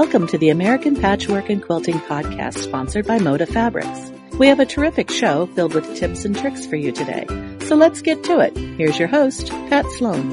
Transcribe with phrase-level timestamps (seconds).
[0.00, 4.12] Welcome to the American Patchwork and Quilting Podcast sponsored by Moda Fabrics.
[4.38, 7.26] We have a terrific show filled with tips and tricks for you today.
[7.66, 8.56] So let's get to it.
[8.56, 10.30] Here's your host, Pat Sloan.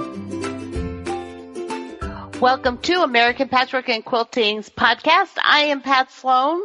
[2.39, 5.35] Welcome to American Patchwork and Quilting's podcast.
[5.43, 6.61] I am Pat Sloan.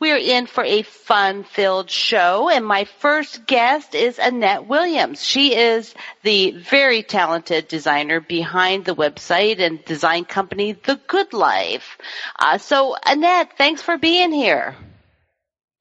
[0.00, 5.24] We are in for a fun-filled show, and my first guest is Annette Williams.
[5.24, 11.98] She is the very talented designer behind the website and design company The Good Life.
[12.38, 14.74] Uh, so, Annette, thanks for being here.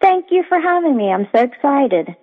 [0.02, 1.12] Thank you for having me.
[1.12, 2.16] I'm so excited.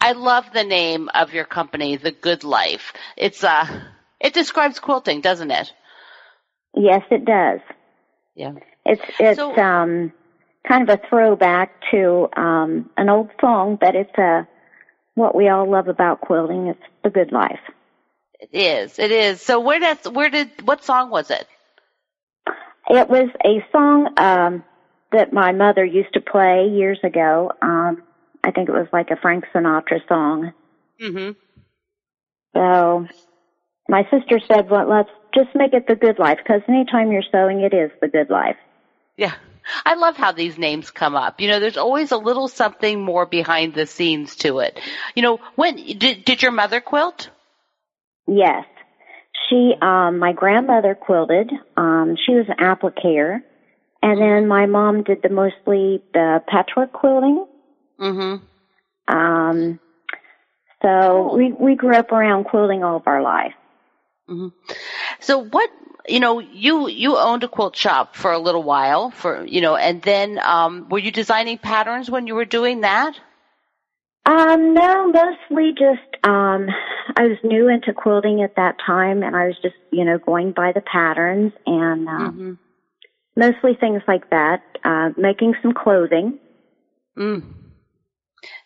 [0.00, 2.92] I love the name of your company, The Good Life.
[3.16, 3.66] It's uh,
[4.20, 5.72] it describes quilting, doesn't it?
[6.74, 7.60] Yes, it does.
[8.34, 8.52] Yeah.
[8.84, 10.12] It's it's So- um
[10.66, 14.46] kind of a throwback to um an old song, but it's a
[15.14, 16.68] what we all love about quilting.
[16.68, 17.60] It's the good life.
[18.38, 18.98] It is.
[18.98, 19.40] It is.
[19.40, 21.46] So where did where did what song was it?
[22.88, 24.62] It was a song um
[25.12, 27.50] that my mother used to play years ago.
[27.62, 28.02] Um
[28.44, 30.52] I think it was like a Frank Sinatra song.
[31.00, 31.32] Mm-hmm.
[32.54, 33.06] So
[33.88, 37.60] my sister said, "Well, let's just make it the good life because anytime you're sewing,
[37.60, 38.56] it is the good life."
[39.16, 39.34] Yeah.
[39.84, 41.40] I love how these names come up.
[41.40, 44.78] You know, there's always a little something more behind the scenes to it.
[45.14, 47.30] You know, when did did your mother quilt?
[48.26, 48.64] Yes.
[49.48, 51.52] She, um, my grandmother quilted.
[51.76, 53.42] Um, she was an applicator.
[54.02, 57.46] And then my mom did the mostly the patchwork quilting.
[58.00, 59.14] Mm-hmm.
[59.16, 59.80] Um,
[60.82, 63.54] so we, we grew up around quilting all of our life.
[64.28, 64.48] Mm-hmm.
[65.20, 65.70] So what
[66.08, 69.76] you know, you you owned a quilt shop for a little while for you know,
[69.76, 73.18] and then um were you designing patterns when you were doing that?
[74.26, 76.68] Um, no, mostly just, um,
[77.16, 80.50] I was new into quilting at that time and I was just, you know, going
[80.52, 82.52] by the patterns and, um, Mm-hmm.
[83.36, 86.40] mostly things like that, uh, making some clothing.
[87.16, 87.42] Mm.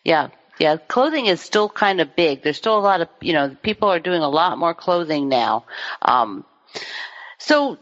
[0.03, 0.29] Yeah.
[0.59, 2.43] Yeah, clothing is still kind of big.
[2.43, 5.65] There's still a lot of, you know, people are doing a lot more clothing now.
[6.01, 6.45] Um,
[7.41, 7.77] so,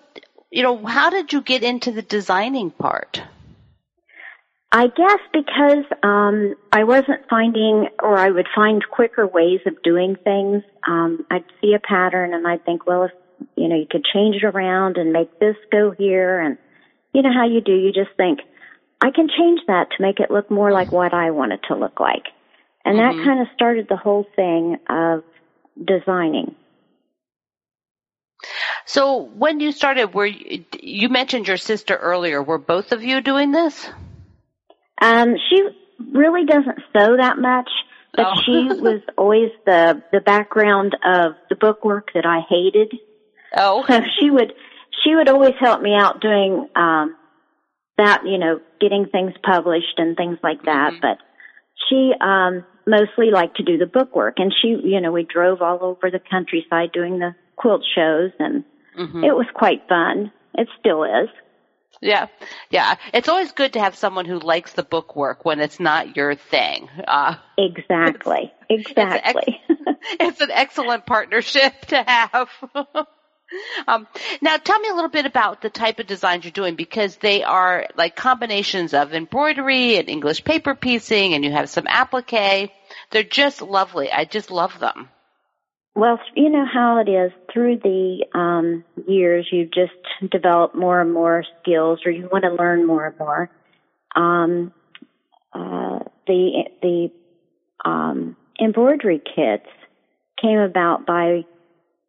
[0.50, 3.22] you know, how did you get into the designing part?
[4.72, 10.16] I guess because um, I wasn't finding, or I would find quicker ways of doing
[10.24, 10.64] things.
[10.88, 13.12] Um, I'd see a pattern and I'd think, well, if
[13.56, 16.58] you know, you could change it around and make this go here, and
[17.14, 17.74] you know how you do.
[17.74, 18.40] You just think,
[19.02, 21.76] I can change that to make it look more like what I want it to
[21.76, 22.28] look like,
[22.86, 23.00] and Mhm.
[23.00, 25.24] that kind of started the whole thing of
[25.84, 26.56] designing.
[28.90, 32.42] So when you started, were you, you mentioned your sister earlier?
[32.42, 33.88] Were both of you doing this?
[35.00, 35.62] Um, she
[36.12, 37.70] really doesn't sew that much,
[38.16, 38.42] but Oh.
[38.44, 38.52] she
[38.82, 42.92] was always the the background of the bookwork that I hated.
[43.56, 44.54] Oh, So she would
[45.04, 47.16] she would always help me out doing um
[48.00, 50.94] that, you know, getting things published and things like that.
[50.94, 51.02] Mhm.
[51.02, 51.18] But
[51.88, 55.78] she um mostly liked to do the bookwork and she you know, we drove all
[55.84, 58.64] over the countryside doing the quilt shows and
[59.00, 59.24] Mhm.
[59.26, 60.32] it was quite fun.
[60.56, 61.30] It still is.
[62.02, 62.28] yeah,
[62.70, 62.96] yeah.
[63.14, 66.36] It's always good to have someone who likes the book work when it's not your
[66.36, 66.90] thing.
[67.08, 68.52] Uh, Exactly.
[68.72, 69.60] Exactly.
[70.20, 72.50] it's an excellent partnership to have.
[73.88, 74.08] um,
[74.42, 77.44] now, tell me a little bit about the type of designs you're doing because they
[77.44, 82.70] are like combinations of embroidery and English paper piecing, and you have some applique.
[83.12, 84.12] They're just lovely.
[84.12, 85.10] I just love them.
[86.00, 91.14] Well, you know how it is through the um, years, you just develop more and
[91.14, 93.50] more skills, or you want to learn more and more.
[94.16, 94.72] Um,
[95.52, 97.12] uh, the the
[97.84, 99.68] um, embroidery kits
[100.42, 101.44] came about by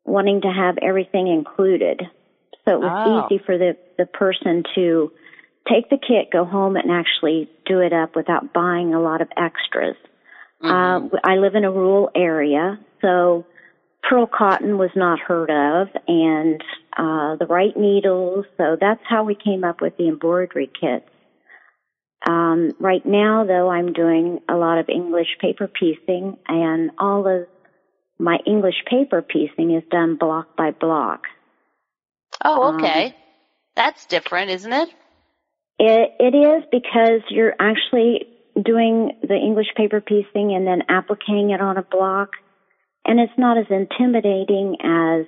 [0.04, 2.00] wanting to have everything included,
[2.64, 3.26] so it was Oh.
[3.26, 5.10] easy for the the person to
[5.68, 9.28] take the kit, go home, and actually do it up without buying a lot of
[9.36, 9.96] extras.
[10.62, 11.12] Mhm.
[11.12, 13.44] Uh, I live in a rural area, so
[14.08, 16.62] pearl cotton was not heard of, and
[16.96, 18.46] uh, the right needles.
[18.56, 21.08] So that's how we came up with the embroidery kits.
[22.28, 27.46] Um, right now, though, I'm doing a lot of English paper piecing, and all of
[28.18, 31.22] my English paper piecing is done block by block.
[32.44, 33.16] oh, um, okay.
[33.74, 34.88] That's different, isn't it?
[35.78, 38.26] It, it is because you're actually
[38.62, 42.32] doing the English paper piecing and then appliquing it on a block.
[43.10, 45.26] And it's not as intimidating as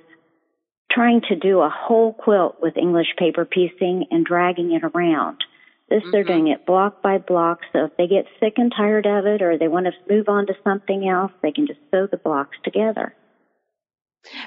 [0.89, 5.43] trying to do a whole quilt with English paper piecing and dragging it around.
[5.89, 6.27] This, they're Mhm.
[6.27, 9.57] doing it block by block, so if they get sick and tired of it or
[9.57, 13.13] they want to move on to something else, they can just sew the blocks together.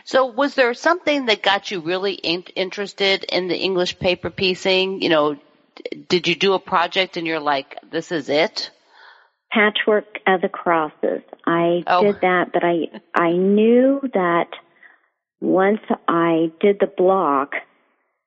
[0.04, 5.02] So was there something that got you really in- interested in the English paper piecing?
[5.02, 5.36] You know,
[6.08, 8.70] did you do a project and you're like, this is it?
[9.52, 11.22] Patchwork of the crosses.
[11.46, 12.02] I Oh.
[12.02, 14.48] did that, but I I knew that
[15.40, 17.54] once I did the block,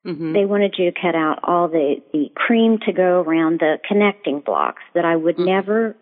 [0.05, 3.79] hmm they wanted you to cut out all the the cream to go around the
[3.87, 4.81] connecting blocks.
[4.93, 5.45] That I would Mhm.
[5.45, 5.95] never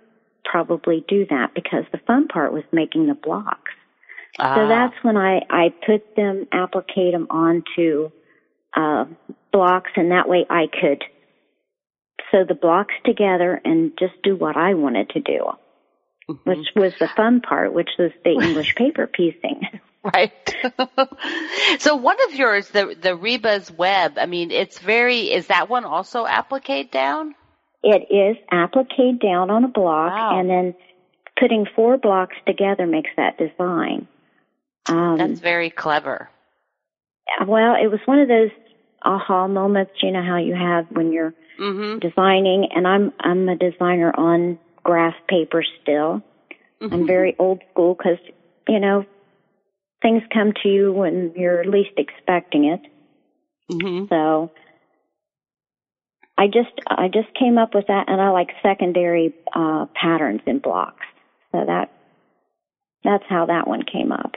[0.45, 3.71] probably do that because the fun part was making the blocks.
[4.39, 8.11] Ah, So that's when I, I put them, applicate them onto
[8.75, 9.05] uh,
[9.51, 11.03] blocks, and that way I could
[12.31, 15.51] sew the blocks together and just do what I wanted to do,
[16.29, 16.39] mhm.
[16.45, 19.61] which was the fun part, which was the English paper piecing.
[20.03, 20.55] Right.
[21.79, 24.17] so one of yours, the the Reba's web.
[24.17, 25.31] I mean, it's very.
[25.31, 27.35] Is that one also applique down?
[27.83, 30.39] It is applique down on a block, Wow.
[30.39, 30.75] and then
[31.39, 34.07] putting four blocks together makes that design.
[34.89, 36.29] Um, That's very clever.
[37.45, 38.49] well, it was one of those
[39.03, 43.55] aha moments, you know, how you have when you're hmm designing, and I'm I'm a
[43.55, 46.21] designer on graph paper still.
[46.81, 46.93] Mm-hmm.
[46.93, 48.19] I'm very old school because
[48.67, 49.05] you know
[50.01, 52.81] things come to you when you're least expecting it.
[53.69, 54.51] hmm So
[56.37, 60.59] I just I just came up with that, and I like secondary uh, patterns in
[60.59, 61.05] blocks.
[61.51, 61.91] So that
[63.03, 64.35] that's how that one came up.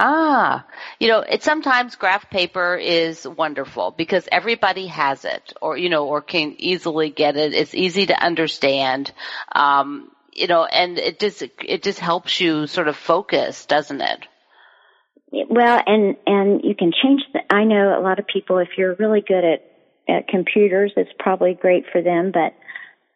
[0.00, 0.64] Ah,
[1.00, 6.06] you know, it sometimes graph paper is wonderful because everybody has it or, you know,
[6.06, 7.52] or can easily get it.
[7.52, 9.12] It's easy to understand.
[9.52, 14.24] Um, you know, and it just, it just helps you sort of focus, doesn't it?
[15.30, 17.40] Well, and and you can change the.
[17.54, 18.58] I know a lot of people.
[18.58, 19.62] If you're really good at
[20.08, 22.30] at computers, it's probably great for them.
[22.32, 22.54] But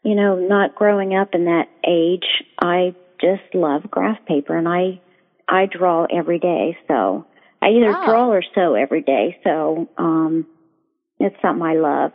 [0.02, 2.26] you know, not growing up in that age,
[2.60, 5.00] I just love graph paper, and I
[5.48, 6.76] I draw every day.
[6.88, 7.26] So
[7.60, 8.04] I either Wow.
[8.04, 9.38] draw or sew every day.
[9.44, 10.46] So um,
[11.18, 12.12] it's something I love.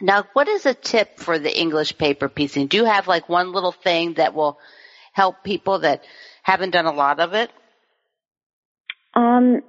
[0.00, 2.68] Now, what is a tip for the English paper piecing?
[2.68, 4.58] Do you have like one little thing that will
[5.12, 6.00] help people that
[6.42, 7.50] haven't done a lot of it?
[9.14, 9.60] Um,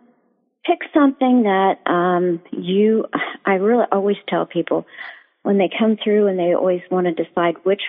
[0.65, 3.05] pick something that um, you.
[3.45, 4.85] I really always tell people
[5.43, 7.81] when they come through and they always want to decide which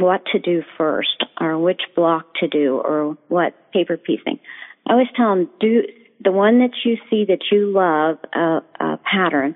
[0.00, 4.38] what to do first or which block to do or what paper piecing.
[4.86, 5.82] I always tell them do
[6.22, 9.54] the one that you see that you love a, a pattern.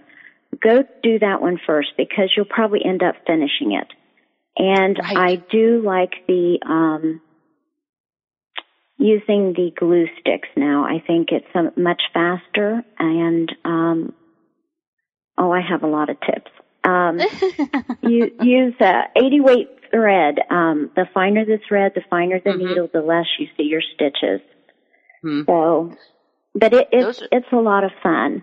[0.62, 3.88] Go do that one first because you'll probably end up finishing it.
[4.56, 5.17] And Right.
[5.17, 7.20] I do like the um,
[8.99, 10.85] using the glue sticks now.
[10.85, 14.12] I think it's um, much faster and um,
[15.37, 16.50] oh, I have a lot of tips.
[16.84, 17.20] Um,
[18.02, 20.38] you use uh, 80 weight thread.
[20.50, 22.58] Um, the finer the thread, the finer the Mhm.
[22.58, 24.40] needle, the less you see your stitches.
[25.22, 25.42] Hmm.
[25.46, 25.96] So,
[26.54, 28.42] but it, it's are- it's a lot of fun.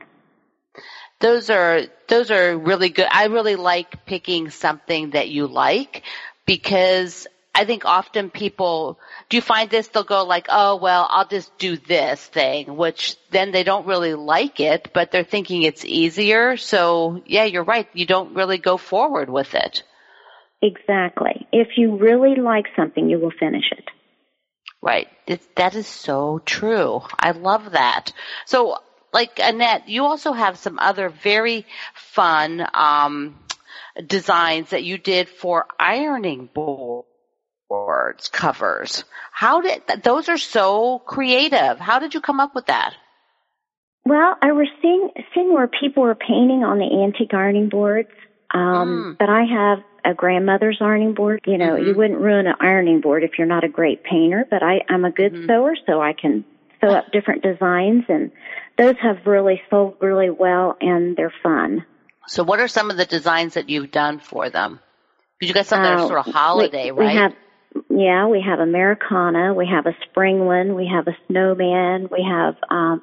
[1.20, 3.08] Those are those are really good.
[3.12, 6.04] I really like picking something that you like
[6.48, 8.98] because I think often people
[9.30, 13.18] do you find this they'll go like, "Oh, well, I'll just do this thing," which
[13.30, 16.56] then they don't really like it, but they're thinking it's easier.
[16.56, 17.88] So, yeah, you're right.
[17.94, 19.84] You don't really go forward with it.
[20.62, 21.48] Exactly.
[21.52, 23.86] If you really like something, you will finish it.
[24.82, 25.08] Right.
[25.28, 27.02] It, that is so true.
[27.20, 28.14] I love that.
[28.46, 28.78] So,
[29.14, 33.38] like Annette, you also have some other very fun um,
[34.08, 37.08] designs that you did for ironing boards
[38.32, 39.04] covers.
[39.32, 41.80] How did those are so creative?
[41.80, 42.94] How did you come up with that?
[44.06, 48.10] Well, I was seeing seeing where people were painting on the antique ironing boards.
[48.54, 49.18] Um, Mm.
[49.18, 51.42] But I have a grandmother's ironing board.
[51.46, 51.86] You know, Mhm.
[51.86, 54.46] you wouldn't ruin an ironing board if you're not a great painter.
[54.50, 55.48] But I, I'm a good Mhm.
[55.48, 56.44] sewer, so I can
[56.82, 58.32] sew up different designs, and
[58.78, 61.86] those have really sold really well, and they're fun.
[62.28, 64.80] So, what are some of the designs that you've done for them?
[65.40, 67.18] Because you got some that are Uh, sort of holiday, we, right?
[67.18, 67.34] Have,
[67.90, 72.56] yeah, we have Americana, we have a spring one, we have a snowman, we have
[72.70, 73.02] um,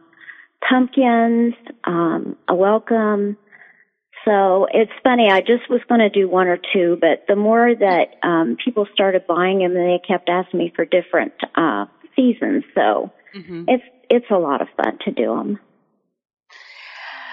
[0.66, 3.36] pumpkins, um, a welcome.
[4.24, 5.30] So it's funny.
[5.30, 8.86] I just was going to do one or two, but the more that um, people
[8.92, 12.64] started buying them, they kept asking me for different uh, seasons.
[12.74, 13.64] So Mhm.
[13.68, 15.60] it's it's a lot of fun to do them.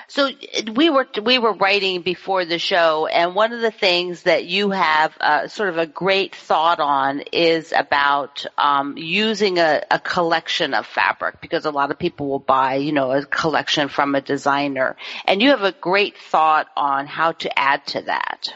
[0.08, 0.30] So
[0.74, 4.70] we were we were writing before the show, and one of the things that you
[4.70, 10.76] have uh, sort of a great thought on is about um, using a, a collection
[10.76, 14.22] of fabric because a lot of people will buy, you know, a collection from a
[14.22, 14.96] designer,
[15.26, 18.54] and you have a great thought on how to add to that.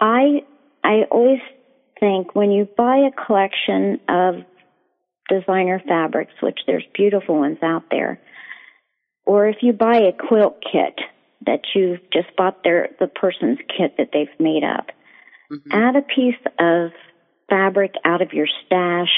[0.00, 0.42] I
[0.84, 1.40] I always
[1.98, 4.44] think when you buy a collection of
[5.28, 8.20] designer fabrics, which there's beautiful ones out there,
[9.28, 10.98] or if you buy a quilt kit
[11.44, 14.86] that you've just bought their the person's kit that they've made up,
[15.52, 15.70] mm-hmm.
[15.70, 16.92] add a piece of
[17.50, 19.12] fabric out of your stash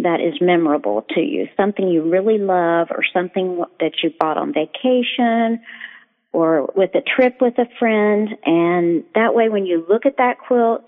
[0.00, 4.52] that is memorable to you, something you really love or something that you bought on
[4.52, 5.62] vacation
[6.32, 8.30] or with a trip with a friend.
[8.44, 10.82] And that way when you look at that quilt,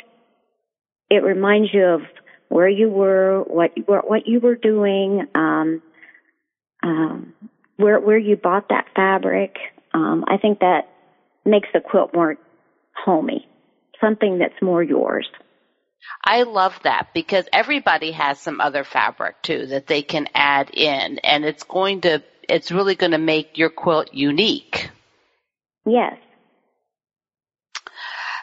[1.11, 2.01] it reminds you of
[2.49, 5.81] where you were, what you were, what you were doing, um,
[6.83, 7.35] um,
[7.77, 9.57] where where you bought that fabric.
[9.93, 10.89] Um, I think that
[11.45, 12.37] makes the quilt more
[12.95, 13.47] homey,
[14.01, 15.29] something that's more yours.
[16.23, 21.19] I love that because everybody has some other fabric too that they can add in
[21.19, 24.91] and it's going to it's really going to make your quilt unique.
[25.87, 26.17] Yes.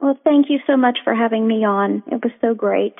[0.00, 2.02] Well, thank you so much for having me on.
[2.06, 2.94] It was so great.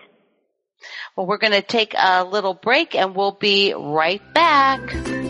[1.17, 5.28] Well, we're going to take a little break and we'll be right back.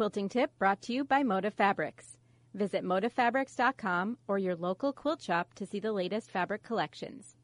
[0.00, 2.16] Quilting tip brought to you by Moda Fabrics.
[2.54, 7.36] Visit modafabrics.com or your local quilt shop to see the latest fabric collections.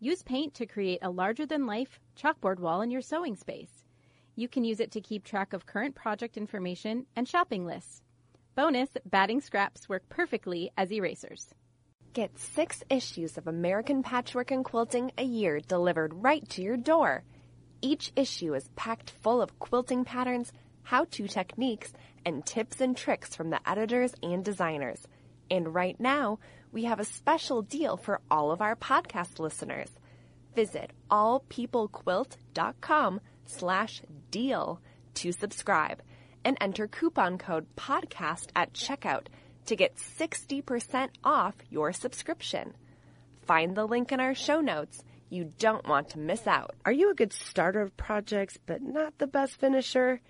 [0.00, 3.70] Use paint to create a larger than life chalkboard wall in your sewing space.
[4.34, 8.02] You can use it to keep track of current project information and shopping lists.
[8.56, 11.46] Bonus, batting scraps work perfectly as erasers.
[12.12, 17.22] Get six issues of American Patchwork and Quilting a year delivered right to your door.
[17.80, 21.92] Each issue is packed full of quilting patterns how to techniques,
[22.24, 25.06] and tips and tricks from the editors and designers.
[25.50, 26.38] And right now,
[26.72, 29.88] we have a special deal for all of our podcast listeners.
[30.54, 34.80] Visit allpeoplequilt.com slash deal
[35.14, 36.02] to subscribe
[36.44, 39.26] and enter coupon code podcast at checkout
[39.66, 42.74] to get 60% off your subscription.
[43.42, 45.02] Find the link in our show notes.
[45.30, 46.74] You don't want to miss out.
[46.84, 50.20] Are you a good starter of projects but not the best finisher?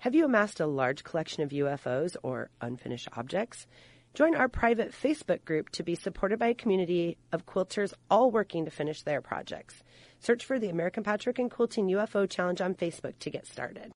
[0.00, 3.66] Have you amassed a large collection of UFOs or unfinished objects?
[4.14, 8.64] Join our private Facebook group to be supported by a community of quilters all working
[8.64, 9.82] to finish their projects.
[10.18, 13.92] Search for the American Patchwork and Quilting UFO Challenge on Facebook to get started.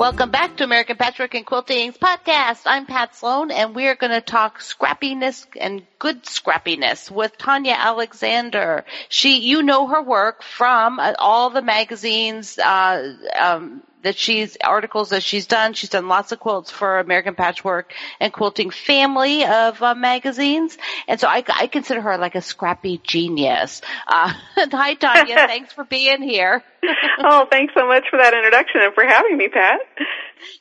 [0.00, 2.62] Welcome back to American Patchwork and Quilting's podcast.
[2.64, 8.84] I'm Pat Sloan and we're going to talk scrappiness and good scrappiness with Tanya Alexander.
[9.08, 15.10] She, you know her work from uh, all the magazines, uh, um, that she's articles
[15.10, 15.74] that she's done.
[15.74, 21.20] She's done lots of quilts for American Patchwork and Quilting family of uh, magazines, and
[21.20, 23.82] so I, I, consider her like a scrappy genius.
[24.06, 25.34] Uh, hi, Tanya.
[25.46, 26.62] thanks for being here.
[27.18, 29.80] oh, thanks so much for that introduction and for having me, Pat.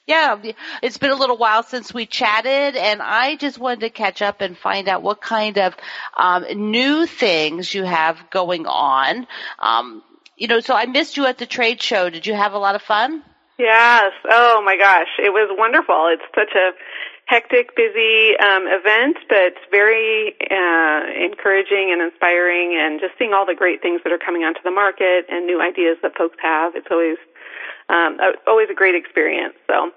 [0.05, 0.37] Yeah,
[0.81, 4.41] it's been a little while since we chatted, and I just wanted to catch up
[4.41, 5.75] and find out what kind of
[6.17, 9.27] um, new things you have going on.
[9.59, 10.03] Um,
[10.37, 12.09] you know, so I missed you at the trade show.
[12.09, 13.23] Did you have a lot of fun?
[13.59, 14.13] Yes.
[14.29, 16.07] Oh my gosh, it was wonderful.
[16.13, 16.71] It's such a
[17.29, 23.53] hectic, busy um, event, but very uh, encouraging and inspiring, and just seeing all the
[23.53, 26.75] great things that are coming onto the market and new ideas that folks have.
[26.75, 27.17] It's always
[27.89, 28.17] um,
[28.47, 29.55] always a great experience.
[29.67, 29.91] So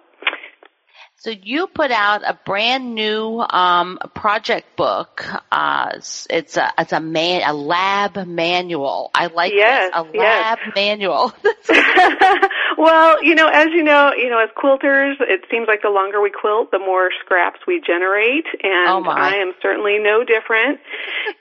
[1.23, 5.25] So you put out a brand new um, project book.
[5.53, 9.09] Uh, it's a it's a man a lab manual.
[9.15, 10.01] I like yes, this.
[10.01, 10.75] A lab yes.
[10.75, 11.33] manual.
[12.77, 16.21] well, you know, as you know, you know, as quilters, it seems like the longer
[16.21, 20.81] we quilt, the more scraps we generate, and oh I am certainly no different.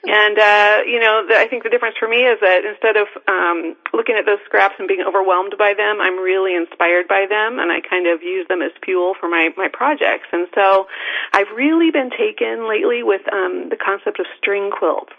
[0.04, 3.08] and uh, you know, the, I think the difference for me is that instead of
[3.26, 7.58] um, looking at those scraps and being overwhelmed by them, I'm really inspired by them,
[7.58, 10.28] and I kind of use them as fuel for my my projects.
[10.32, 10.86] And so
[11.32, 15.12] I've really been taken lately with um, the concept of string quilts,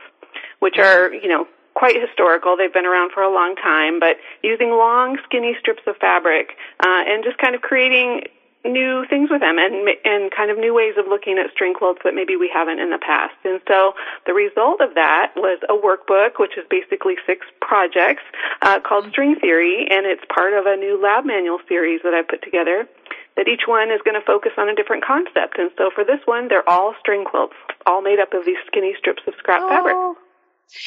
[0.60, 2.55] which are, you know, quite historical.
[2.55, 7.03] They've been around for a long time, but using long, skinny strips of fabric uh,
[7.07, 8.24] and just kind of creating
[8.65, 12.00] new things with them and and kind of new ways of looking at string quilts
[12.03, 13.36] that maybe we haven't in the past.
[13.43, 13.93] And so
[14.25, 18.24] the result of that was a workbook, which is basically six projects
[18.62, 22.22] uh, called String Theory, and it's part of a new lab manual series that I
[22.22, 22.88] put together
[23.36, 25.58] that each one is going to focus on a different concept.
[25.58, 28.94] And so for this one, they're all string quilts, all made up of these skinny
[28.98, 29.70] strips of scrap oh.
[29.70, 30.18] fabric.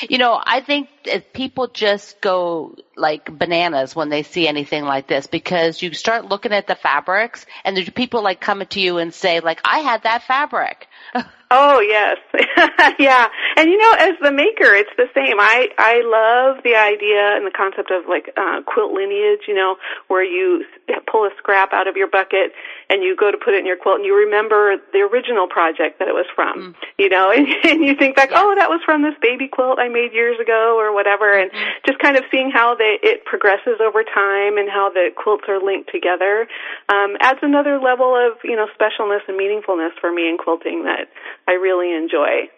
[0.08, 5.06] You know, I think that people just go like bananas when they see anything like
[5.06, 8.98] this because you start looking at the fabrics and there's people like coming to you
[8.98, 10.88] and say like, I had that fabric.
[11.50, 12.18] Oh yes,
[12.98, 13.28] yeah.
[13.56, 15.38] And you know, as the maker, it's the same.
[15.38, 19.46] I I love the idea and the concept of like uh, quilt lineage.
[19.46, 19.76] You know,
[20.08, 20.64] where you
[21.06, 22.50] pull a scrap out of your bucket
[22.90, 26.00] and you go to put it in your quilt, and you remember the original project
[26.00, 26.74] that it was from.
[26.74, 26.74] Mm.
[26.98, 28.42] You know, and, and you think back, yeah.
[28.42, 31.78] oh, that was from this baby quilt I made years ago, or whatever, and mm-hmm.
[31.86, 35.62] just kind of seeing how they it progresses over time and how the quilts are
[35.62, 36.48] linked together
[36.88, 41.06] um, adds another level of you know specialness and meaningfulness for me in quilting that
[41.48, 42.50] I really enjoy.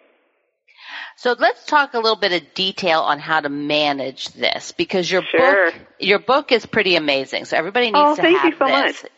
[1.17, 5.23] So let's talk a little bit of detail on how to manage this because your
[5.23, 5.71] sure.
[5.71, 7.45] book your book is pretty amazing.
[7.45, 8.23] So everybody needs to have this.
[8.23, 9.03] oh, to thank have you so this.
[9.03, 9.11] Much.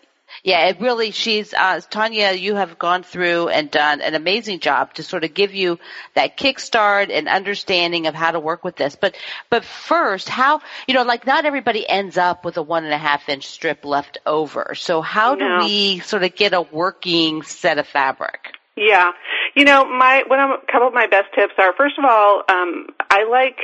[0.43, 4.93] Yeah, it really, she's, uh, Tanya, you have gone through and done an amazing job
[4.95, 5.77] to sort of give you
[6.15, 8.95] that kickstart and understanding of how to work with this.
[8.95, 9.15] But,
[9.49, 12.97] but first, how, you know, like not everybody ends up with a one and a
[12.97, 14.73] half inch strip left over.
[14.73, 15.65] So how do no.
[15.65, 18.55] we sort of get a working set of fabric?
[18.75, 19.11] Yeah,
[19.55, 22.43] you know, my one of a couple of my best tips are first of all,
[22.49, 23.59] um, I like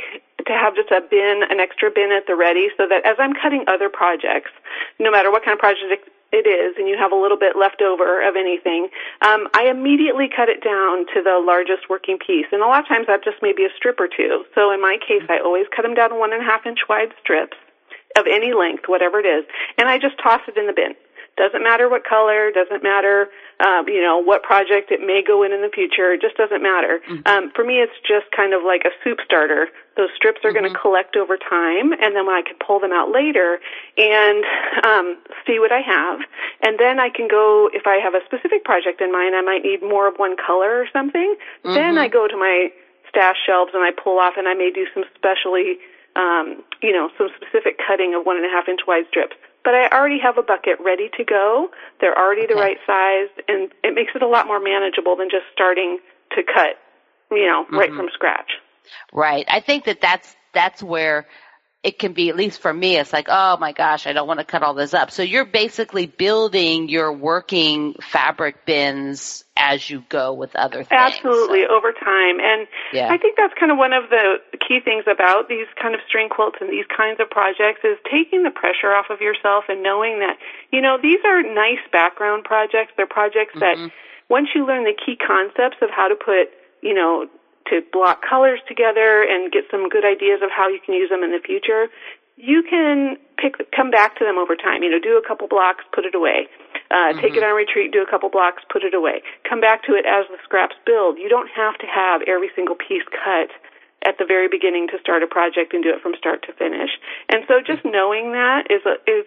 [0.46, 3.34] to have just a bin, an extra bin at the ready, so that as I'm
[3.34, 4.50] cutting other projects,
[4.98, 7.80] no matter what kind of project it is, and you have a little bit left
[7.80, 8.88] over of anything,
[9.24, 12.46] um, I immediately cut it down to the largest working piece.
[12.52, 14.44] And a lot of times that just may be a strip or two.
[14.54, 16.84] So in my case, I always cut them down to one and a half inch
[16.88, 17.56] wide strips
[18.16, 19.44] of any length, whatever it is,
[19.78, 20.92] and I just toss it in the bin.
[21.38, 23.30] Doesn't matter what color, doesn't matter,
[23.62, 26.10] um, you know, what project it may go in in the future.
[26.12, 26.98] It just doesn't matter.
[27.06, 27.22] Mm-hmm.
[27.30, 29.68] Um, for me, it's just kind of like a soup starter.
[29.96, 30.66] Those strips are mm-hmm.
[30.66, 33.62] going to collect over time, and then when I can pull them out later
[33.96, 34.42] and
[34.82, 35.14] um,
[35.46, 36.26] see what I have,
[36.66, 39.38] and then I can go if I have a specific project in mind.
[39.38, 41.38] I might need more of one color or something.
[41.62, 41.74] Mm-hmm.
[41.74, 42.74] Then I go to my
[43.08, 45.78] stash shelves and I pull off, and I may do some specially
[46.18, 49.74] um, you know, some specific cutting of one and a half inch wide strips but
[49.74, 51.68] I already have a bucket ready to go.
[52.00, 52.54] They're already okay.
[52.54, 55.98] the right size, and it makes it a lot more manageable than just starting
[56.36, 56.76] to cut,
[57.30, 57.76] you know, mm-hmm.
[57.76, 58.50] right from scratch.
[59.12, 59.46] Right.
[59.48, 61.26] I think that that's that's where
[61.82, 64.40] it can be, at least for me, it's like, oh my gosh, I don't want
[64.40, 65.12] to cut all this up.
[65.12, 70.88] So you're basically building your working fabric bins as you go with other things.
[70.90, 71.76] Absolutely, so.
[71.76, 72.40] over time.
[72.40, 73.08] And yeah.
[73.12, 76.28] I think that's kind of one of the key things about these kind of string
[76.28, 80.20] quilts and these kinds of projects is taking the pressure off of yourself and knowing
[80.20, 80.36] that,
[80.70, 82.92] you know, these are nice background projects.
[83.00, 83.88] They're projects mm-hmm.
[83.88, 83.92] that
[84.28, 86.52] once you learn the key concepts of how to put,
[86.84, 87.26] you know,
[87.72, 91.24] to block colors together and get some good ideas of how you can use them
[91.24, 91.88] in the future,
[92.36, 94.84] you can pick, come back to them over time.
[94.84, 96.48] You know, do a couple blocks, put it away.
[96.88, 97.20] Uh, mm-hmm.
[97.20, 99.20] Take it on retreat, do a couple blocks, put it away.
[99.48, 101.18] Come back to it as the scraps build.
[101.18, 103.52] You don't have to have every single piece cut
[104.04, 106.90] at the very beginning to start a project and do it from start to finish.
[107.28, 109.26] And so just knowing that is a, is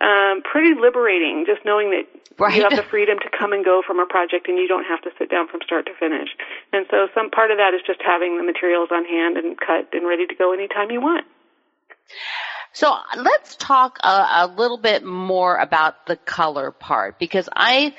[0.00, 1.44] um, pretty liberating.
[1.46, 2.06] Just knowing that
[2.38, 2.56] right.
[2.56, 5.02] you have the freedom to come and go from a project, and you don't have
[5.02, 6.28] to sit down from start to finish.
[6.72, 9.92] And so, some part of that is just having the materials on hand and cut
[9.92, 11.26] and ready to go anytime you want.
[12.72, 17.94] So let's talk a, a, little bit more about the color part because I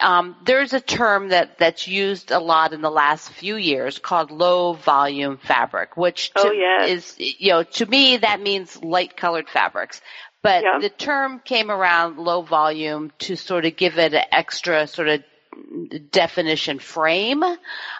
[0.00, 4.30] um, there's a term that that's used a lot in the last few years called
[4.30, 6.90] low volume fabric, which to, oh, yes.
[6.90, 10.00] is you know to me that means light colored fabrics.
[10.42, 10.78] But yeah.
[10.80, 15.24] the term came around low volume to sort of give it an extra sort of
[16.10, 17.42] definition frame.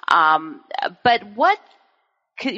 [0.09, 0.61] Um,
[1.03, 1.59] but what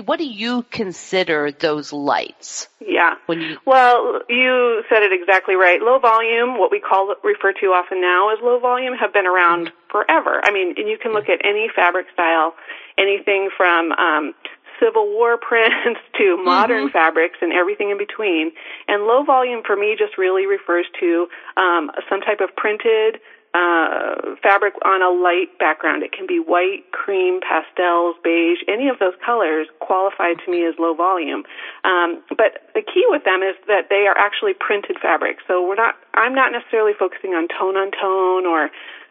[0.04, 2.68] what do you consider those lights?
[2.80, 3.14] Yeah.
[3.26, 5.80] When you well, you said it exactly right.
[5.80, 9.68] Low volume, what we call refer to often now as low volume, have been around
[9.68, 9.90] mm-hmm.
[9.90, 10.40] forever.
[10.42, 12.54] I mean, and you can look at any fabric style,
[12.98, 14.34] anything from um,
[14.80, 16.92] Civil War prints to modern mm-hmm.
[16.92, 18.52] fabrics and everything in between.
[18.88, 23.20] And low volume for me just really refers to um, some type of printed
[23.54, 26.02] uh, fabric on a light background.
[26.02, 30.74] It can be white, cream, pastels, beige, any of those colors qualify to me as
[30.78, 31.44] low volume.
[31.84, 35.38] Um, but the key with them is that they are actually printed fabric.
[35.48, 38.70] So we're not, I'm not necessarily focusing on tone on tone or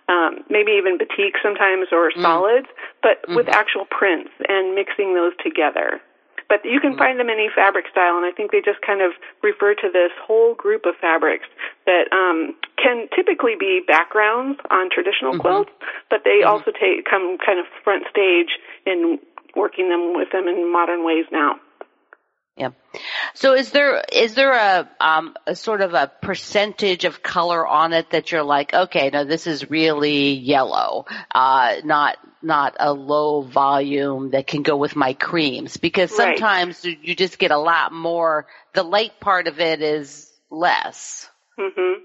[0.09, 2.21] um, maybe even batik sometimes or mm.
[2.21, 2.67] solids,
[3.01, 3.35] but mm-hmm.
[3.35, 5.99] with actual prints and mixing those together.
[6.49, 6.97] But you can mm.
[6.97, 9.11] find them in any fabric style, and I think they just kind of
[9.43, 11.45] refer to this whole group of fabrics
[11.85, 15.41] that um, can typically be backgrounds on traditional mm-hmm.
[15.41, 15.71] quilts,
[16.09, 16.49] but they mm-hmm.
[16.49, 18.55] also take come kind of front stage
[18.85, 19.19] in
[19.55, 21.59] working them with them in modern ways now.
[22.57, 22.69] Yeah.
[23.35, 27.93] So is there is there a um a sort of a percentage of color on
[27.93, 33.41] it that you're like, okay, no, this is really yellow, uh, not not a low
[33.41, 36.97] volume that can go with my creams because sometimes right.
[37.03, 38.47] you just get a lot more.
[38.73, 41.29] The light part of it is less.
[41.59, 42.01] Mm-hmm.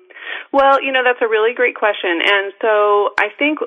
[0.52, 3.58] Well, you know that's a really great question, and so I think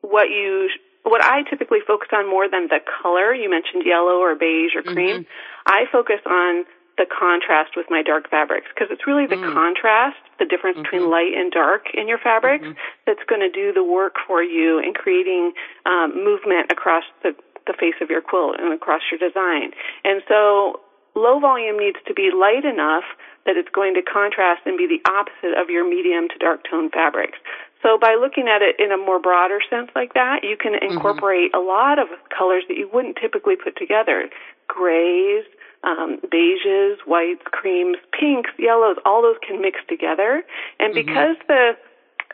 [0.00, 0.70] what you
[1.10, 4.82] what I typically focus on more than the color, you mentioned yellow or beige or
[4.82, 5.66] cream, mm-hmm.
[5.66, 6.64] I focus on
[6.98, 9.52] the contrast with my dark fabrics because it's really the mm.
[9.52, 10.88] contrast, the difference mm-hmm.
[10.88, 12.78] between light and dark in your fabrics mm-hmm.
[13.06, 15.52] that's going to do the work for you in creating
[15.84, 19.76] um, movement across the, the face of your quilt and across your design.
[20.04, 20.80] And so
[21.14, 23.04] low volume needs to be light enough
[23.44, 26.90] that it's going to contrast and be the opposite of your medium to dark tone
[26.90, 27.38] fabrics.
[27.82, 30.92] So by looking at it in a more broader sense like that, you can mm-hmm.
[30.92, 31.62] incorporate mm-hmm.
[31.62, 34.28] a lot of colors that you wouldn't typically put together.
[34.66, 35.44] Grays,
[35.84, 40.42] um, beiges, whites, creams, pinks, yellows, all those can mix together.
[40.80, 41.06] And mm-hmm.
[41.06, 41.76] because the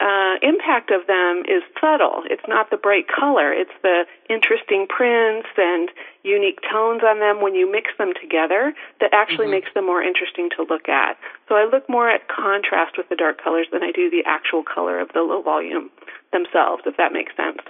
[0.01, 2.23] uh, impact of them is subtle.
[2.31, 3.53] It's not the bright color.
[3.53, 5.91] It's the interesting prints and
[6.23, 9.63] unique tones on them when you mix them together that actually mm-hmm.
[9.63, 11.19] makes them more interesting to look at.
[11.49, 14.63] So I look more at contrast with the dark colors than I do the actual
[14.63, 15.91] color of the low volume
[16.33, 17.61] themselves, if that makes sense.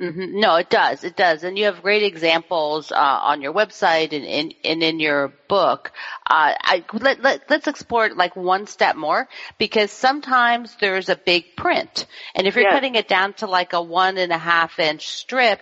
[0.00, 0.40] Mm-hmm.
[0.40, 1.04] No, it does.
[1.04, 1.44] It does.
[1.44, 5.92] And you have great examples uh, on your website and in, and in your book.
[6.28, 11.16] Uh, I, let, let, let's explore it like one step more because sometimes there's a
[11.16, 12.06] big print.
[12.34, 12.72] And if you're yes.
[12.72, 15.60] cutting it down to like a one and a half inch strip,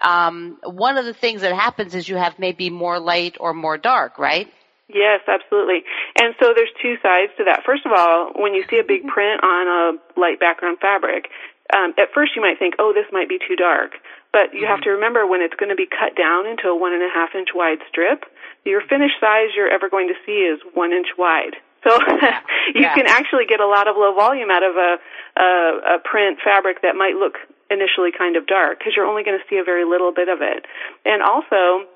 [0.00, 3.78] um, one of the things that happens is you have maybe more light or more
[3.78, 4.48] dark, right?
[4.88, 5.84] Yes, absolutely.
[6.20, 7.62] And so there's two sides to that.
[7.64, 9.08] First of all, when you see a big mm-hmm.
[9.08, 11.28] print on a light background fabric,
[11.72, 13.96] um, at first you might think, oh, this might be too dark.
[14.32, 14.72] But you mm-hmm.
[14.72, 17.12] have to remember when it's going to be cut down into a one and a
[17.12, 18.24] half inch wide strip,
[18.64, 21.56] your finished size you're ever going to see is one inch wide.
[21.84, 21.90] So
[22.74, 22.94] you yeah.
[22.94, 24.90] can actually get a lot of low volume out of a,
[25.36, 27.36] a, a print fabric that might look
[27.70, 30.40] initially kind of dark because you're only going to see a very little bit of
[30.40, 30.64] it.
[31.04, 31.88] And also,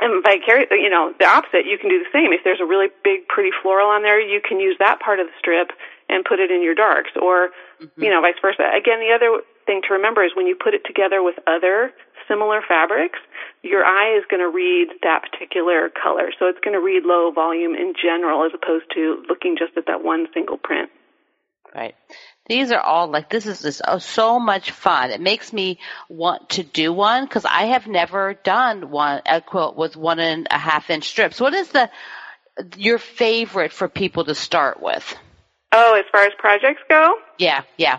[0.00, 2.32] and vicarious, you know, the opposite, you can do the same.
[2.32, 5.26] If there's a really big, pretty floral on there, you can use that part of
[5.26, 5.70] the strip
[6.08, 8.02] and put it in your darks, or mm-hmm.
[8.02, 8.64] you know, vice versa.
[8.76, 11.92] Again, the other thing to remember is when you put it together with other
[12.26, 13.18] similar fabrics,
[13.62, 16.30] your eye is going to read that particular color.
[16.38, 19.86] So it's going to read low volume in general as opposed to looking just at
[19.86, 20.90] that one single print.
[21.74, 21.94] Right.
[22.48, 25.10] These are all like this is just oh, so much fun.
[25.10, 29.76] It makes me want to do one because I have never done one a quilt
[29.76, 31.40] with one and a half inch strips.
[31.40, 31.90] What is the
[32.76, 35.14] your favorite for people to start with?
[35.72, 37.14] Oh, as far as projects go?
[37.38, 37.98] Yeah, yeah.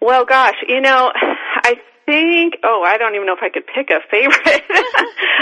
[0.00, 3.90] Well, gosh, you know, I think, oh, I don't even know if I could pick
[3.90, 4.64] a favorite.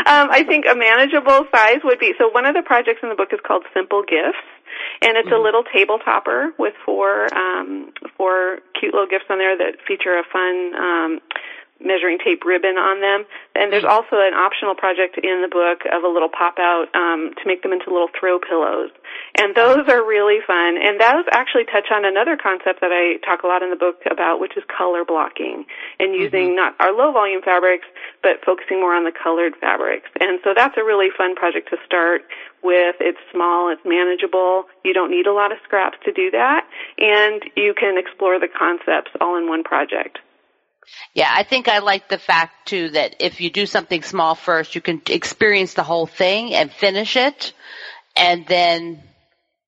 [0.07, 3.15] um, I think a manageable size would be, so one of the projects in the
[3.15, 4.43] book is called Simple Gifts.
[5.01, 5.41] And it's mm-hmm.
[5.41, 10.19] a little table topper with four, um, four cute little gifts on there that feature
[10.19, 11.21] a fun, um,
[11.81, 13.29] measuring tape ribbon on them.
[13.55, 13.93] And there's mm-hmm.
[13.93, 17.63] also an optional project in the book of a little pop out um, to make
[17.63, 18.91] them into little throw pillows.
[19.39, 20.81] And those are really fun.
[20.81, 24.01] And those actually touch on another concept that I talk a lot in the book
[24.11, 25.65] about, which is color blocking
[26.01, 26.63] and using mm-hmm.
[26.63, 27.87] not our low volume fabrics,
[28.23, 30.09] but focusing more on the colored fabrics.
[30.21, 32.23] And so that's a really fun project to start
[32.63, 32.97] with.
[33.01, 34.65] It's small, it's manageable.
[34.85, 36.67] You don't need a lot of scraps to do that.
[36.99, 40.19] And you can explore the concepts all in one project.
[41.15, 44.75] Yeah, I think I like the fact too that if you do something small first,
[44.75, 47.53] you can experience the whole thing and finish it,
[48.17, 49.03] and then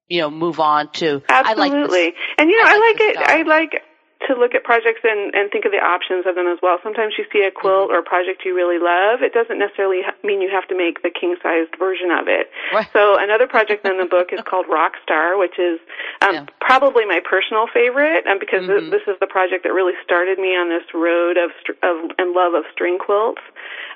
[0.09, 1.22] you know move on to.
[1.28, 3.16] Absolutely, I like and you know I, I like, like it.
[3.16, 3.83] I like
[4.26, 6.78] to look at projects and, and think of the options of them as well.
[6.83, 9.22] Sometimes you see a quilt or a project you really love.
[9.22, 12.50] It doesn't necessarily ha- mean you have to make the king sized version of it.
[12.74, 12.88] Right.
[12.92, 15.78] So another project in the book is called Rockstar, which is
[16.26, 16.46] um, Yeah.
[16.61, 18.90] probably my personal favorite um, because Mhm.
[18.90, 22.33] this is the project that really started me on this road of, str- of and
[22.35, 23.42] love of string quilts.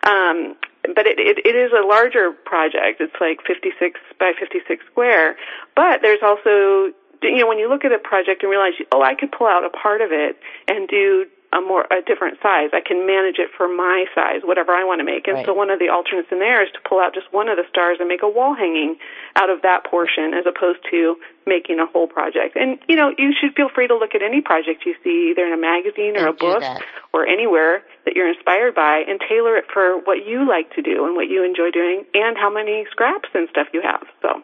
[0.07, 0.55] Um,
[0.95, 3.01] but it, it, it is a larger project.
[3.01, 5.37] It's like 56 by 56 square.
[5.75, 6.91] But there's also,
[7.23, 9.65] you know, when you look at a project and realize, oh, I could pull out
[9.65, 10.37] a part of it
[10.69, 12.71] and do a more a different size.
[12.73, 15.29] I can manage it for my size, whatever I want to make.
[15.29, 15.45] And Right.
[15.45, 17.67] so one of the alternates in there is to pull out just one of the
[17.69, 18.97] stars and make a wall hanging
[19.37, 22.57] out of that portion, as opposed to making a whole project.
[22.57, 25.45] And you know, you should feel free to look at any project you see, either
[25.45, 26.83] in a magazine or And a book that.
[27.13, 31.05] or anywhere that you're inspired by, and tailor it for what you like to do
[31.05, 34.07] and what you enjoy doing, and how many scraps and stuff you have.
[34.23, 34.43] So.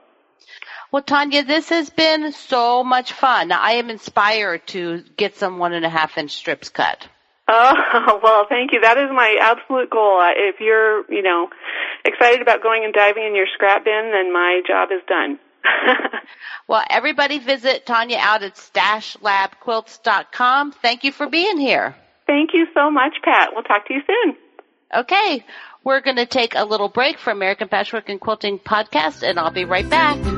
[0.91, 3.53] Well, Tanya, this has been so much fun.
[3.53, 7.07] I am inspired to get some one and a half inch strips cut.
[7.47, 8.81] Oh, well, thank you.
[8.81, 10.21] That is my absolute goal.
[10.23, 11.49] If you're, you know,
[12.05, 15.39] excited about going and diving in your scrap bin, then my job is done.
[16.69, 20.73] Well, everybody visit Tanya out at stashlabquilts.com.
[20.73, 21.95] Thank you for being here.
[22.27, 23.51] thank you so much, Pat.
[23.55, 24.37] We'll talk to you soon.
[24.95, 25.45] Okay,
[25.85, 29.51] we're going to take a little break for American Patchwork and Quilting podcast, and I'll
[29.51, 30.38] be right back.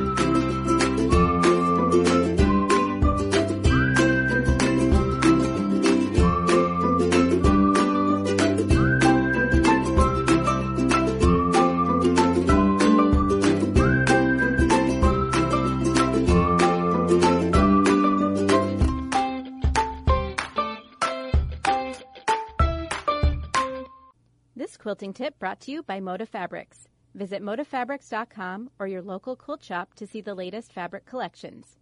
[24.81, 26.87] Quilting tip brought to you by Moda Fabrics.
[27.13, 31.77] Visit modafabrics.com or your local quilt shop to see the latest fabric collections.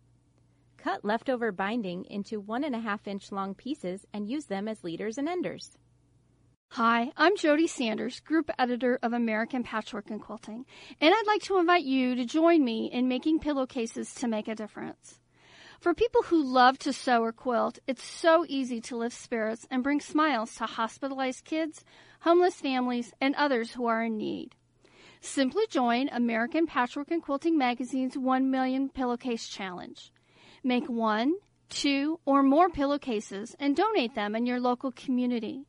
[0.75, 4.83] Cut leftover binding into one and a half inch long pieces and use them as
[4.83, 5.77] leaders and enders.
[6.71, 10.65] Hi, I'm Jody Sanders, group editor of American Patchwork and Quilting,
[10.99, 14.55] and I'd like to invite you to join me in making pillowcases to make a
[14.55, 15.21] difference.
[15.79, 19.81] For people who love to sew or quilt, it's so easy to lift spirits and
[19.81, 21.85] bring smiles to hospitalized kids,
[22.19, 24.55] homeless families, and others who are in need.
[25.21, 30.11] Simply join American Patchwork and Quilting Magazine's 1 Million Pillowcase Challenge.
[30.65, 31.35] Make one,
[31.69, 35.63] two, or more pillowcases and donate them in your local community.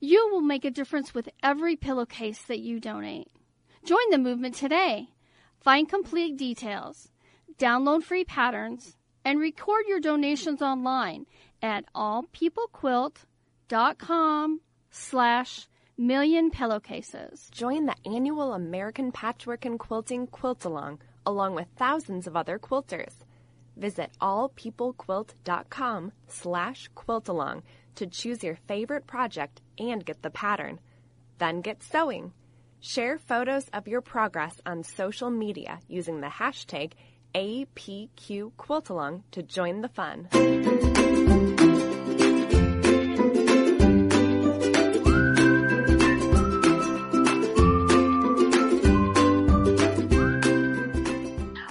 [0.00, 3.26] You will make a difference with every pillowcase that you donate.
[3.84, 5.08] Join the movement today.
[5.60, 7.08] Find complete details,
[7.58, 11.26] download free patterns, and record your donations online
[11.62, 17.48] at allpeoplequilt.com slash million pillowcases.
[17.50, 23.14] Join the annual American Patchwork and Quilting Quilt Along, along with thousands of other quilters.
[23.76, 27.62] Visit allpeoplequilt.com slash quiltalong
[27.94, 30.80] to choose your favorite project and get the pattern.
[31.38, 32.32] Then get sewing.
[32.80, 36.92] Share photos of your progress on social media using the hashtag
[37.34, 40.28] APQQuiltalong to join the fun.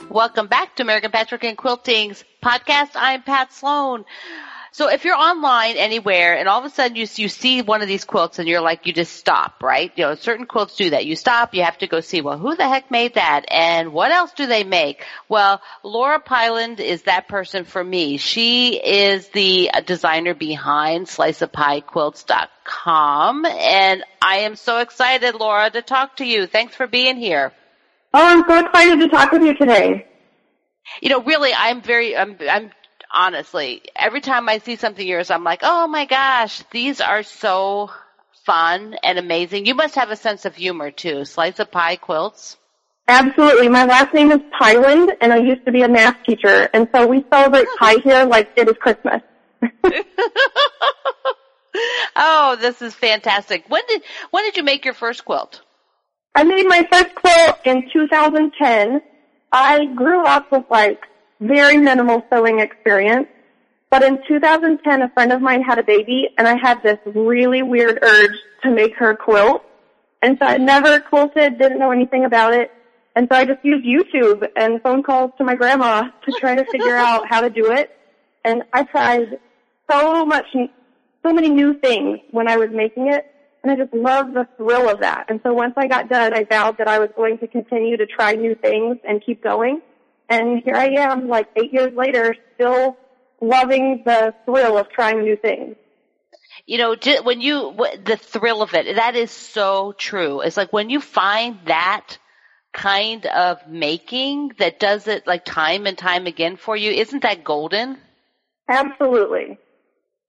[0.09, 2.91] Welcome back to American Patchwork and Quilting's podcast.
[2.95, 4.03] I'm Pat Sloan.
[4.73, 7.89] So if you're online anywhere and all of a sudden you, you see one of
[7.89, 9.91] these quilts and you're like, you just stop, right?
[9.97, 11.05] You know, certain quilts do that.
[11.05, 13.51] You stop, you have to go see, well, who the heck made that?
[13.51, 15.03] And what else do they make?
[15.27, 18.15] Well, Laura Piland is that person for me.
[18.15, 26.25] She is the designer behind sliceofpiquilts.com and I am so excited, Laura, to talk to
[26.25, 26.47] you.
[26.47, 27.51] Thanks for being here.
[28.13, 30.07] Oh, I'm so excited to talk with you today.
[31.01, 32.71] You know, really, I'm very, I'm, I'm
[33.13, 37.89] honestly, every time I see something yours, I'm like, oh my gosh, these are so
[38.45, 39.65] fun and amazing.
[39.65, 41.25] You must have a sense of humor too.
[41.25, 42.57] Slice of pie quilts.
[43.07, 43.67] Absolutely.
[43.67, 47.07] My last name is Piland, and I used to be a math teacher, and so
[47.07, 49.21] we celebrate pie here like it is Christmas.
[52.15, 53.65] oh, this is fantastic.
[53.67, 55.61] When did, when did you make your first quilt?
[56.33, 59.01] I made my first quilt in 2010.
[59.51, 61.01] I grew up with like
[61.41, 63.27] very minimal sewing experience,
[63.89, 67.61] but in 2010 a friend of mine had a baby and I had this really
[67.61, 69.63] weird urge to make her quilt.
[70.21, 72.71] And so I never quilted, didn't know anything about it.
[73.15, 76.63] And so I just used YouTube and phone calls to my grandma to try to
[76.71, 77.91] figure out how to do it.
[78.45, 79.39] And I tried
[79.89, 83.25] so much, so many new things when I was making it.
[83.63, 85.25] And I just loved the thrill of that.
[85.29, 88.07] And so once I got done, I vowed that I was going to continue to
[88.07, 89.81] try new things and keep going.
[90.31, 92.95] And here I am, like eight years later, still
[93.41, 95.75] loving the thrill of trying new things.
[96.65, 100.39] You know, when you, the thrill of it, that is so true.
[100.39, 102.17] It's like when you find that
[102.71, 107.43] kind of making that does it like time and time again for you, isn't that
[107.43, 107.97] golden?
[108.69, 109.57] Absolutely.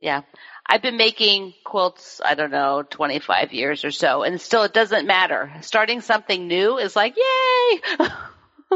[0.01, 0.23] Yeah.
[0.67, 5.07] I've been making quilts, I don't know, 25 years or so, and still it doesn't
[5.07, 5.53] matter.
[5.61, 8.09] Starting something new is like, yay!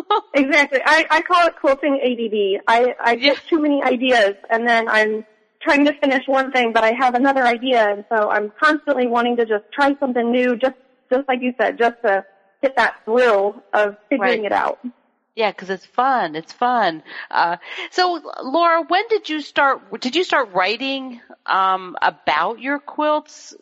[0.35, 0.81] exactly.
[0.85, 2.63] I, I call it quilting ADD.
[2.67, 5.25] I, I get too many ideas and then I'm
[5.63, 9.37] trying to finish one thing, but I have another idea, and so I'm constantly wanting
[9.39, 10.75] to just try something new, just,
[11.13, 12.25] just like you said, just to
[12.63, 14.45] get that thrill of figuring Right.
[14.45, 14.79] it out.
[15.35, 16.35] Yeah, because it's fun.
[16.35, 17.03] It's fun.
[17.31, 17.57] Uh,
[17.91, 19.81] so, Laura, when did you start?
[20.01, 23.55] Did you start writing um, about your quilts?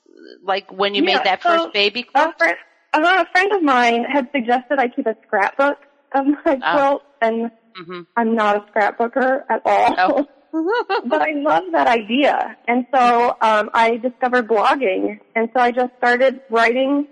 [0.43, 2.31] Like when you Yeah, made that so first baby quilt?
[2.31, 2.57] A friend,
[2.95, 5.79] a friend of mine had suggested I keep a scrapbook
[6.21, 6.73] of my Ah.
[6.73, 10.27] quilt, and hmm I'm not a scrapbooker at all.
[11.05, 12.57] but I love that idea.
[12.69, 15.19] And so um, I discovered blogging.
[15.35, 17.09] And so I just started writing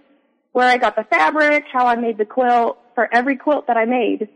[0.52, 3.84] where I got the fabric, how I made the quilt for every quilt that I
[3.84, 4.28] made.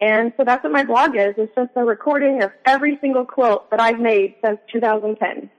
[0.00, 1.34] And so that's what my blog is.
[1.36, 5.50] It's just a recording of every single quilt that I've made since 2010.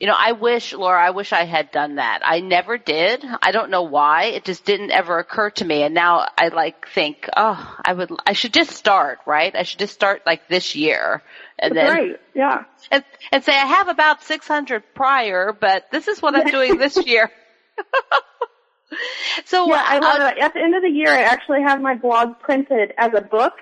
[0.00, 2.20] You know, I wish, Laura, I wish I had done that.
[2.24, 3.24] I never did.
[3.42, 4.24] I don't know why.
[4.24, 5.82] It just didn't ever occur to me.
[5.82, 9.54] And now I like think, oh, I would, I should just start, right?
[9.54, 11.22] I should just start like this year.
[11.58, 12.20] And That's then, right.
[12.34, 12.64] Yeah.
[12.90, 16.96] and, and say I have about 600 prior, but this is what I'm doing this
[17.06, 17.30] year.
[19.44, 20.42] so Yeah, I love uh, it.
[20.42, 23.52] At the end of the year, I actually have my blog printed as a book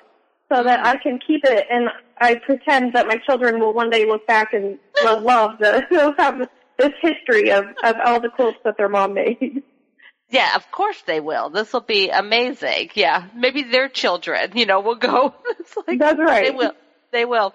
[0.53, 1.89] so that I can keep it, and
[2.19, 6.15] I pretend that my children will one day look back and will love the they'll
[6.17, 9.63] have this history of of all the quilts that their mom made.
[10.29, 11.51] Yeah, of course they will.
[11.51, 12.91] This will be amazing.
[12.95, 15.35] Yeah, maybe their children, you know, will go.
[15.61, 16.45] it's like That's right.
[16.45, 16.73] They will.
[17.13, 17.55] They will.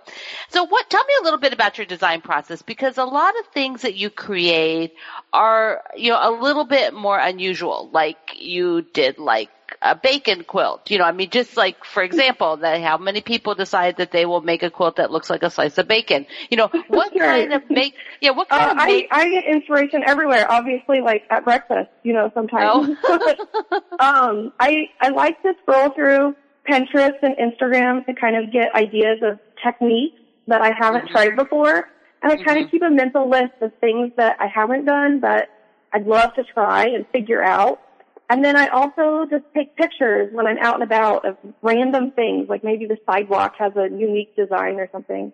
[0.50, 3.48] So what, tell me a little bit about your design process because a lot of
[3.48, 4.92] things that you create
[5.34, 7.90] are, you know, a little bit more unusual.
[7.92, 9.50] Like you did like
[9.82, 10.90] a bacon quilt.
[10.92, 14.26] You know, I mean, just like, for example, that how many people decide that they
[14.26, 16.28] will make a quilt that looks like a slice of bacon.
[16.52, 17.18] You know, what Right.
[17.18, 20.50] kind of make, yeah, what kind Uh, of I make, I get inspiration everywhere.
[20.50, 22.78] Obviously, like at breakfast, you know, sometimes.
[24.00, 26.36] um, I I like to scroll through
[26.70, 31.14] Pinterest and Instagram to kind of get ideas of techniques that I haven't mm-hmm.
[31.14, 31.90] tried before,
[32.22, 32.70] and I kind of mm-hmm.
[32.72, 35.50] keep a mental list of things that I haven't done but
[35.94, 37.82] I'd love to try and figure out.
[38.30, 42.50] And then I also just take pictures when I'm out and about of random things,
[42.50, 45.32] like maybe the sidewalk has a unique design or something.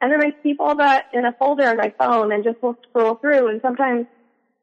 [0.00, 2.76] And then I keep all that in a folder on my phone and just will
[2.88, 4.06] scroll through and sometimes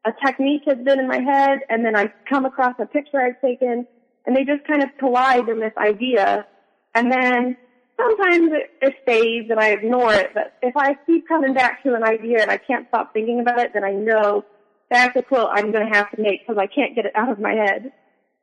[0.04, 3.40] a technique has been in my head and then I come across a picture I've
[3.40, 3.86] taken
[4.28, 6.46] and they just kind of collide in this idea.
[6.94, 7.56] And then
[7.98, 11.94] sometimes it, it fades and I ignore it, but if I keep coming back to
[11.94, 14.44] an idea and I can't stop thinking about it, then I know
[14.90, 17.30] that's a quilt I'm going to have to make because I can't get it out
[17.32, 17.90] of my head.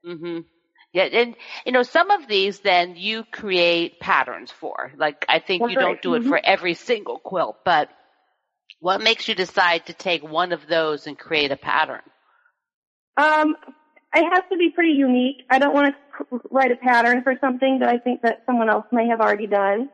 [0.03, 0.39] Mm-hmm.
[0.91, 1.35] Yeah, and
[1.67, 4.91] you know some of these then you create patterns for.
[4.97, 6.29] Like I think That's you don't do it Mhm.
[6.29, 7.89] for every single quilt, but
[8.79, 12.01] what makes you decide to take one of those and create a pattern?
[13.17, 13.55] Um,
[14.15, 15.43] it has to be pretty unique.
[15.49, 18.85] I don't want to write a pattern for something that I think that someone else
[18.91, 19.89] may have already done.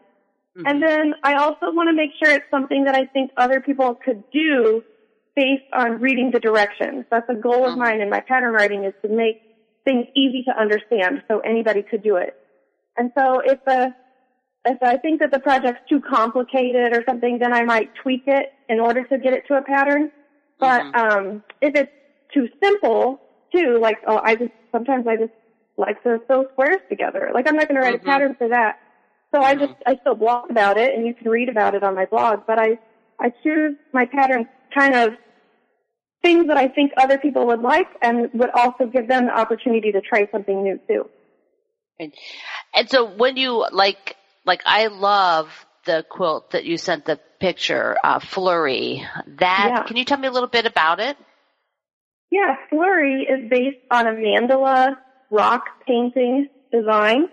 [0.57, 0.67] Mm-hmm.
[0.67, 3.95] And then I also want to make sure it's something that I think other people
[3.95, 4.84] could do
[5.36, 7.05] based on reading the directions.
[7.10, 9.41] That's a goal of mine in my pattern writing is to make
[9.86, 12.36] things easy to understand so anybody could do it.
[12.97, 13.95] And so if the
[14.65, 18.53] if I think that the project's too complicated or something, then I might tweak it
[18.69, 20.12] in order to get it to a pattern.
[20.60, 21.91] But um, if it's
[22.31, 23.19] too simple,
[23.54, 25.32] too, like oh, I just sometimes I just
[25.78, 27.32] like to sew squares together.
[27.34, 28.02] Like I'm not going to write Mhm.
[28.02, 28.76] a pattern for that.
[29.34, 31.96] So I just I still blog about it, and you can read about it on
[31.96, 32.42] my blog.
[32.46, 32.78] But I
[33.20, 35.14] I choose my patterns kind of
[36.22, 39.92] things that I think other people would like, and would also give them the opportunity
[39.92, 41.10] to try something new too.
[42.00, 42.14] And,
[42.76, 47.98] and so when you like, like I love the quilt that you sent the picture,
[48.04, 49.06] uh, Flurry.
[49.40, 49.84] That Yeah.
[49.86, 51.18] can you tell me a little bit about it?
[52.32, 54.96] Yeah, Flurry is based on a mandala
[55.30, 57.28] rock painting design.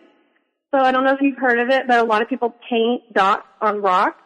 [0.74, 3.02] So I don't know if you've heard of it, but a lot of people paint
[3.12, 4.16] dots on rock.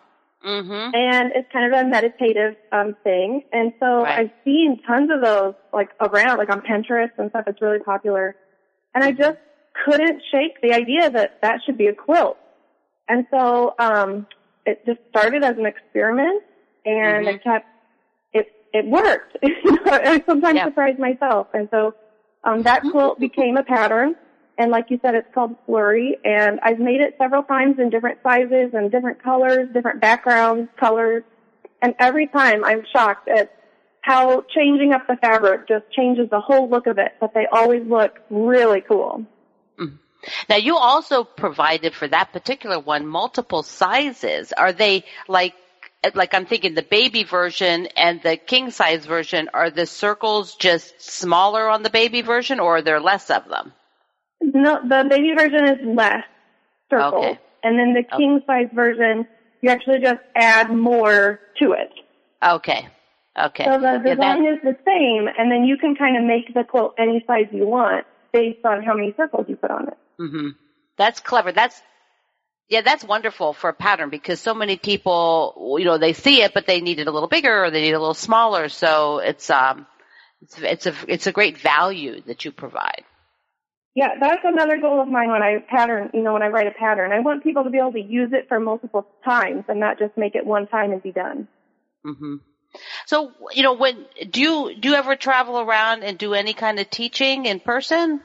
[0.44, 0.90] Mm-hmm.
[0.92, 3.42] and it's kind of a meditative um thing.
[3.52, 4.18] And so Right.
[4.22, 7.44] I've seen tons of those like around, like on Pinterest and stuff.
[7.46, 8.34] It's really popular,
[8.92, 9.38] and I just
[9.84, 12.38] couldn't shake the idea that that should be a quilt.
[13.08, 14.26] And so um
[14.66, 16.42] it just started as an experiment,
[16.84, 17.34] and Mhm.
[17.34, 17.66] it kept
[18.72, 19.36] it worked.
[19.42, 20.64] I sometimes Yeah.
[20.66, 21.94] surprise myself, and so
[22.44, 24.16] um that quilt became a pattern.
[24.58, 28.18] and like you said, it's called Flurry, and I've made it several times in different
[28.22, 31.24] sizes and different colors, different backgrounds, colors,
[31.80, 33.50] and every time I'm shocked at
[34.02, 37.86] how changing up the fabric just changes the whole look of it, but they always
[37.86, 39.24] look really cool.
[40.48, 44.52] Now you also provided for that particular one multiple sizes.
[44.52, 45.54] Are they like
[46.14, 51.00] like I'm thinking the baby version and the king size version, are the circles just
[51.00, 53.72] smaller on the baby version or are there less of them?
[54.40, 56.24] No, the baby version is less
[56.90, 57.24] circles.
[57.24, 57.38] Okay.
[57.62, 59.26] And then the king size version,
[59.60, 61.92] you actually just add more to it.
[62.44, 62.88] Okay.
[63.38, 63.64] Okay.
[63.64, 66.64] So the Yeah, design is the same, and then you can kind of make the
[66.64, 69.96] quilt any size you want based on how many circles you put on it.
[70.20, 70.48] Mm-hmm.
[70.98, 71.52] That's clever.
[71.52, 71.80] That's
[72.68, 76.54] yeah, that's wonderful for a pattern because so many people, you know, they see it,
[76.54, 78.68] but they need it a little bigger or they need it a little smaller.
[78.68, 79.86] So it's um,
[80.40, 83.04] it's it's a it's a great value that you provide.
[83.94, 86.70] Yeah, that's another goal of mine when I pattern, you know, when I write a
[86.70, 87.12] pattern.
[87.12, 90.16] I want people to be able to use it for multiple times and not just
[90.16, 91.46] make it one time and be done.
[92.04, 92.36] hmm
[93.06, 96.78] So you know, when do you do you ever travel around and do any kind
[96.80, 98.22] of teaching in person?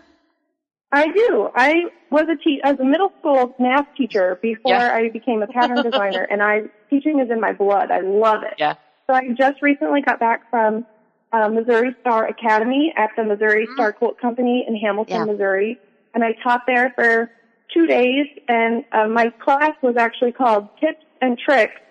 [0.91, 1.49] I do.
[1.53, 1.73] I
[2.11, 4.93] was a te- as a middle school math teacher before Yeah.
[4.95, 7.91] I became a pattern designer, and I teaching is in my blood.
[7.91, 8.53] I love it.
[8.57, 8.75] Yeah.
[9.05, 10.85] So I just recently got back from
[11.33, 15.27] uh, Missouri Star Academy at the Missouri Star Quilt Company in Hamilton, Mm-hmm.
[15.27, 15.33] Yeah.
[15.33, 15.79] Missouri,
[16.13, 17.29] and I taught there for
[17.73, 18.27] two days.
[18.47, 21.81] And uh, my class was actually called Tips and Tricks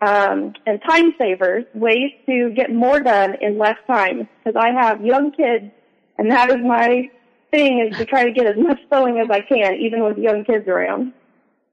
[0.00, 4.28] um, and Time Savers: Ways to Get More Done in Less Time.
[4.44, 5.72] Because I have young kids,
[6.16, 7.10] and that is my
[7.50, 10.44] thing is to try to get as much sewing as I can, even with young
[10.44, 11.12] kids around.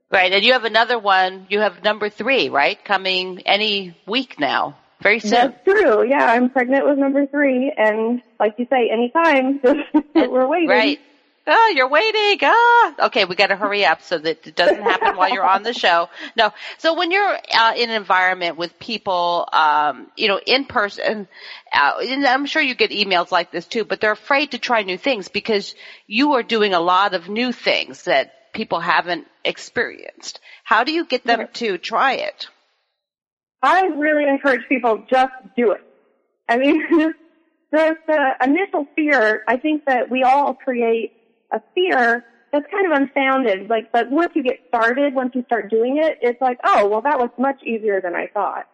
[0.09, 1.47] Right, and you have another one.
[1.49, 5.31] You have number three, right, coming any week now, very soon.
[5.31, 6.07] That's true.
[6.07, 9.59] Yeah, I'm pregnant with number three, and like you say, anytime
[10.15, 10.69] we're waiting.
[10.69, 10.99] Right.
[11.49, 12.39] Oh, you're waiting.
[12.43, 13.05] Ah.
[13.05, 15.73] Okay, we got to hurry up so that it doesn't happen while you're on the
[15.85, 16.09] show.
[16.35, 16.51] No.
[16.77, 21.27] So when you're uh, in an environment with people, um, you know, in person,
[21.71, 24.83] uh, and I'm sure you get emails like this too, but they're afraid to try
[24.83, 25.73] new things because
[26.05, 30.41] you are doing a lot of new things that people haven't experienced.
[30.65, 32.49] How do you get them to try it?
[33.63, 35.81] I really encourage people just do it.
[36.49, 36.83] I mean,
[37.71, 41.13] the, the initial fear, I think that we all create
[41.51, 43.69] a fear that's kind of unfounded.
[43.69, 47.01] Like, but once you get started, once you start doing it, it's like, oh, well,
[47.01, 48.65] that was much easier than I thought.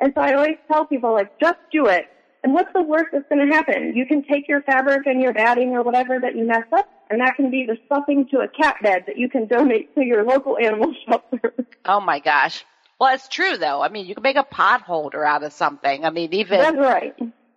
[0.00, 2.04] And so I always tell people, like, just do it.
[2.44, 3.94] And what's the worst that's going to happen?
[3.96, 7.20] You can take your fabric and your batting or whatever that you mess up, and
[7.20, 10.24] that can be the stuffing to a cat bed that you can donate to your
[10.24, 11.54] local animal shelter.
[11.84, 12.64] Oh my gosh.
[13.00, 13.82] Well, it's true though.
[13.82, 16.04] I mean, you can make a pot holder out of something.
[16.04, 17.14] I mean, even That's right.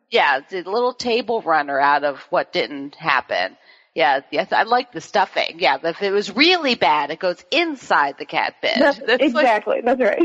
[0.10, 3.58] yeah, the little table runner out of what didn't happen.
[3.96, 5.56] Yeah, yes, I like the stuffing.
[5.58, 8.78] Yeah, but if it was really bad, it goes inside the cat bed.
[8.80, 9.82] That's, That's like- exactly.
[9.84, 10.22] That's right.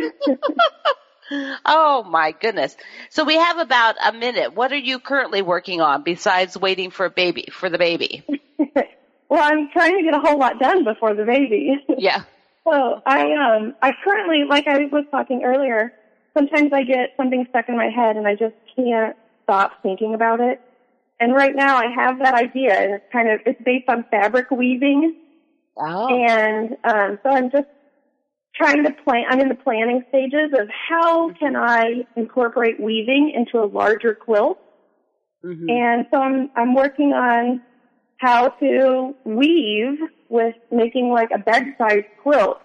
[1.65, 2.77] oh my goodness.
[3.11, 4.55] So we have about a minute.
[4.55, 8.23] What are you currently working on besides waiting for a baby, for the baby?
[9.29, 11.77] well, I'm trying to get a whole lot done before the baby.
[11.99, 12.23] Yeah.
[12.67, 15.93] So I um I currently like I was talking earlier,
[16.37, 20.41] sometimes I get something stuck in my head and I just can't stop thinking about
[20.41, 20.64] it.
[21.25, 24.51] And right now I have that idea and it's kind of it's based on fabric
[24.51, 25.17] weaving
[25.77, 26.07] Oh.
[26.07, 27.67] and um so I'm just
[28.55, 33.65] trying to plan I'm in the planning stages of how can I incorporate weaving into
[33.65, 34.59] a larger quilt.
[35.43, 35.71] Mhm.
[35.71, 37.63] And so I'm I'm working on
[38.19, 39.99] how to weave
[40.29, 42.61] with making like a bed-sized quilt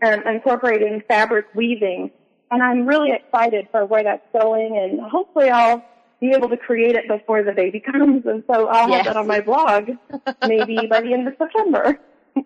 [0.00, 2.10] and incorporating fabric weaving.
[2.50, 5.84] And I'm really excited for where that's going and hopefully I'll
[6.20, 9.04] be able to create it before the baby comes and so I'll Yes.
[9.06, 9.90] have that on my blog
[10.46, 11.98] maybe by the end of September.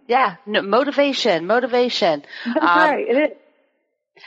[0.06, 2.24] Yeah, no, motivation, motivation.
[2.44, 3.36] That's Um, right, it is.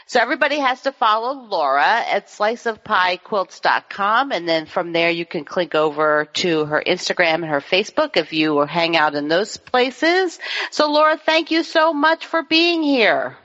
[0.07, 5.75] So everybody has to follow Laura at sliceofpiquilts.com and then from there you can click
[5.75, 10.39] over to her Instagram and her Facebook if you hang out in those places.
[10.71, 13.37] So Laura, thank you so much for being here.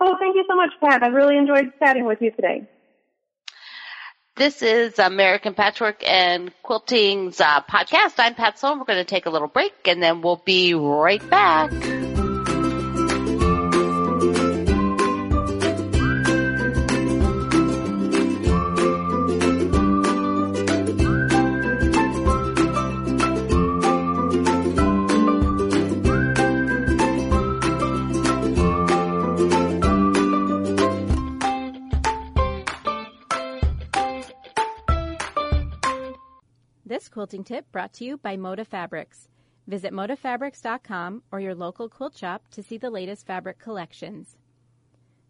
[0.00, 1.02] Oh, thank you so much, Pat.
[1.02, 2.66] I really enjoyed chatting with you today.
[4.40, 8.14] This is American Patchwork and Quilting's uh, podcast.
[8.16, 8.78] I'm Pat Sloan.
[8.78, 11.70] We're going to take a little break and then we'll be right back.
[37.10, 39.28] Quilting tip brought to you by Moda Fabrics.
[39.66, 44.36] Visit modafabrics.com or your local quilt shop to see the latest fabric collections.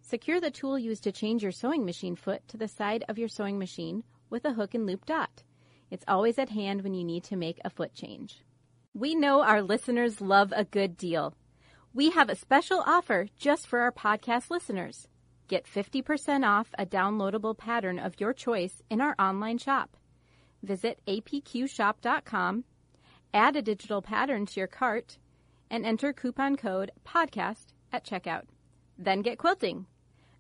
[0.03, 3.29] Secure the tool used to change your sewing machine foot to the side of your
[3.29, 5.43] sewing machine with a hook and loop dot.
[5.91, 8.41] It's always at hand when you need to make a foot change.
[8.95, 11.35] We know our listeners love a good deal.
[11.93, 15.09] We have a special offer just for our podcast listeners.
[15.49, 19.97] Get 50% off a downloadable pattern of your choice in our online shop.
[20.63, 22.65] Visit apqshop.com,
[23.33, 25.19] add a digital pattern to your cart,
[25.71, 28.45] and enter coupon code PODCAST at checkout.
[28.99, 29.87] Then get quilting.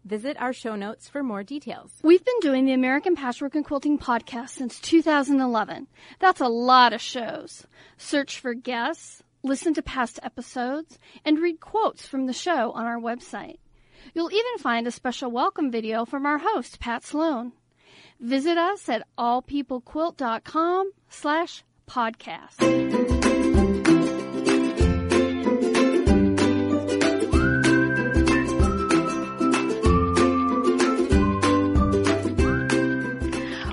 [0.04, 1.92] Visit our show notes for more details.
[2.02, 5.86] We've been doing the American Patchwork and Quilting podcast since 2011.
[6.18, 7.66] That's a lot of shows.
[7.98, 12.98] Search for guests, listen to past episodes, and read quotes from the show on our
[12.98, 13.58] website.
[14.14, 17.52] You'll even find a special welcome video from our host, Pat Sloan.
[18.20, 22.60] Visit us at allpeoplequilt.com slash podcast.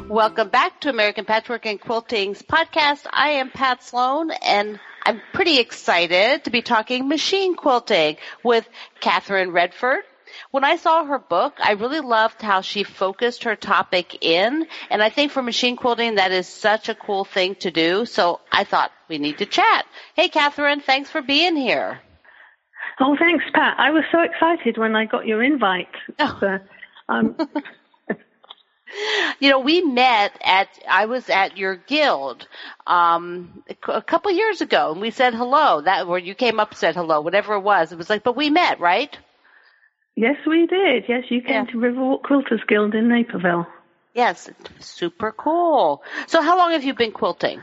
[0.09, 3.05] Welcome back to American Patchwork and Quilting's podcast.
[3.11, 8.67] I am Pat Sloan and I'm pretty excited to be talking machine quilting with
[8.99, 10.03] Catherine Redford.
[10.51, 15.01] When I saw her book, I really loved how she focused her topic in, and
[15.01, 18.63] I think for machine quilting that is such a cool thing to do, so I
[18.63, 19.85] thought we need to chat.
[20.15, 21.99] Hey Catherine, thanks for being here.
[22.99, 23.75] Oh, thanks, Pat.
[23.77, 25.87] I was so excited when I got your invite.
[26.19, 26.39] Oh.
[26.41, 26.57] Uh,
[27.11, 27.37] um,
[29.39, 32.47] You know, we met at, I was at your guild,
[32.87, 35.81] um, a couple years ago and we said hello.
[35.81, 37.91] That, where you came up and said hello, whatever it was.
[37.91, 39.15] It was like, but we met, right?
[40.17, 41.05] Yes, we did.
[41.07, 41.71] Yes, you came Yeah.
[41.71, 43.65] to Riverwalk Quilters Guild in Naperville.
[44.13, 44.49] Yes,
[44.79, 46.03] super cool.
[46.25, 47.61] So how long have you been quilting?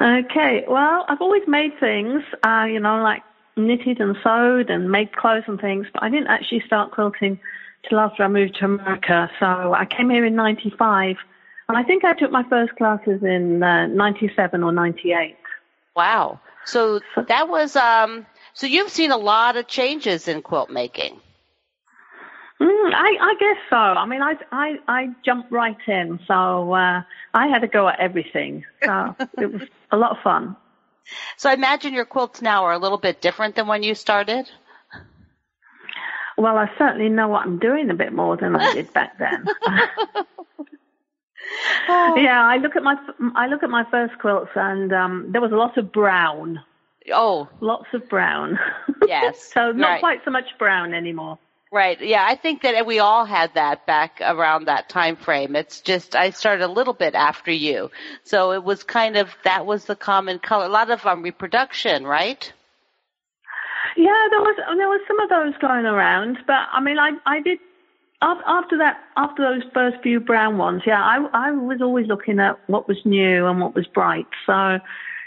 [0.00, 3.22] Okay, well, I've always made things, uh, you know, like
[3.56, 7.40] knitted and sewed and made clothes and things, but I didn't actually start quilting
[7.88, 9.28] till after I moved to America.
[9.40, 11.16] So I came here in 95,
[11.68, 15.36] and I think I took my first classes in uh, 97 or 98.
[15.96, 16.38] Wow.
[16.64, 18.26] So that was, um,
[18.58, 21.20] so you've seen a lot of changes in quilt making.
[22.60, 23.76] Mm, I, I guess so.
[23.76, 27.02] I mean, I, I, I jumped right in, so uh,
[27.32, 28.64] I had to go at everything.
[28.84, 30.56] So it was a lot of fun.
[31.36, 34.50] So I imagine your quilts now are a little bit different than when you started.
[36.36, 39.46] Well, I certainly know what I'm doing a bit more than I did back then.
[41.88, 42.96] yeah, I look at my
[43.36, 46.58] I look at my first quilts, and um, there was a lot of brown,
[47.12, 48.58] Oh, lots of brown.
[49.06, 50.00] Yes, so not right.
[50.00, 51.38] quite so much brown anymore.
[51.72, 52.00] right.
[52.00, 55.56] Yeah, I think that we all had that back around that time frame.
[55.56, 57.90] It's just I started a little bit after you,
[58.24, 60.66] so it was kind of that was the common color.
[60.66, 62.52] A lot of um, reproduction, right?
[63.96, 67.40] Yeah, there was there was some of those going around, but I mean, I I
[67.40, 67.58] did
[68.22, 70.82] after that after those first few brown ones.
[70.86, 74.26] Yeah, I I was always looking at what was new and what was bright.
[74.46, 74.78] So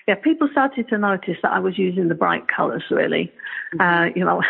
[0.08, 3.32] yeah, people started to notice that I was using the bright colours really.
[3.76, 3.82] Mm-hmm.
[3.82, 4.42] Uh, you know,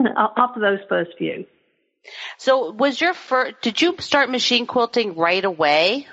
[0.36, 1.46] after those first few.
[2.38, 3.54] So was your first?
[3.62, 6.06] Did you start machine quilting right away?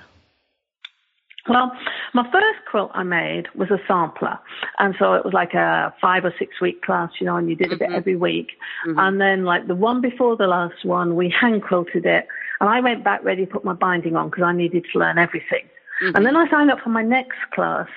[1.48, 1.74] Well,
[2.14, 4.40] my first quilt I made was a sampler.
[4.80, 7.56] And so it was like a five or six week class, you know, and you
[7.56, 7.96] did a bit mm-hmm.
[7.96, 8.52] every week.
[8.88, 8.98] Mm-hmm.
[8.98, 12.28] And then like the one before the last one, we hand quilted it.
[12.62, 15.18] And I went back ready to put my binding on because I needed to learn
[15.18, 15.68] everything.
[16.02, 17.88] And then I signed up for my next class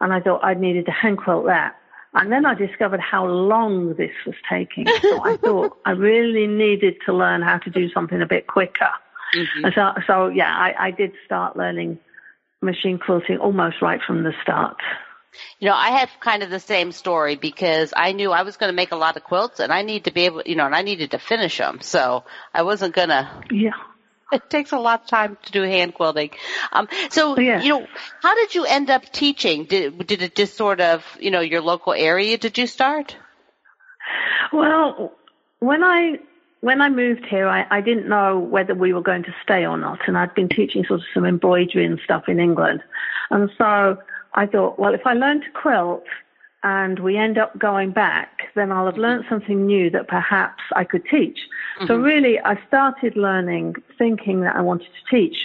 [0.00, 1.76] and I thought I needed to hand quilt that.
[2.14, 4.86] And then I discovered how long this was taking.
[5.02, 8.88] So I thought I really needed to learn how to do something a bit quicker.
[9.34, 9.64] Mm-hmm.
[9.66, 11.98] And so, so yeah, I, I did start learning
[12.62, 14.76] machine quilting almost right from the start.
[15.58, 18.70] You know, I have kind of the same story because I knew I was going
[18.70, 20.74] to make a lot of quilts and I need to be able, you know, and
[20.74, 21.80] I needed to finish them.
[21.82, 22.24] So
[22.54, 23.72] I wasn't going to, Yeah.
[24.32, 26.30] It takes a lot of time to do hand quilting.
[26.72, 27.62] Um, so, Yeah.
[27.62, 27.86] you know,
[28.22, 29.64] how did you end up teaching?
[29.64, 33.16] Did, did it just sort of, you know, your local area did you start?
[34.52, 35.12] Well,
[35.60, 36.18] when I
[36.60, 39.76] when I moved here, I, I didn't know whether we were going to stay or
[39.76, 42.82] not, and I'd been teaching sort of some embroidery and stuff in England,
[43.30, 43.98] and so
[44.34, 46.04] I thought, well, if I learn to quilt
[46.66, 50.82] and we end up going back, then I'll have learned something new that perhaps I
[50.82, 51.38] could teach.
[51.86, 55.36] So really, I started learning thinking that I wanted to teach,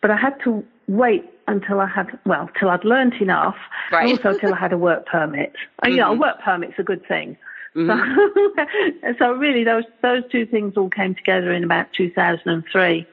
[0.00, 3.56] but I had to wait until I had, well, till I'd learnt enough,
[3.92, 4.08] Right.
[4.08, 5.52] also till I had a work permit.
[5.82, 7.36] And, You know, a work permit's a good thing.
[7.74, 7.82] So,
[9.18, 13.06] so really, those those two things all came together in about 2003,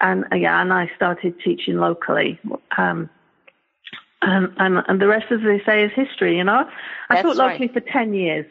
[0.00, 2.38] and uh, yeah, and I started teaching locally.
[2.78, 3.10] Um,
[4.26, 6.36] and, and and the rest, as they say, is history.
[6.36, 6.64] You know,
[7.10, 7.72] I That's taught locally right.
[7.72, 8.46] for ten years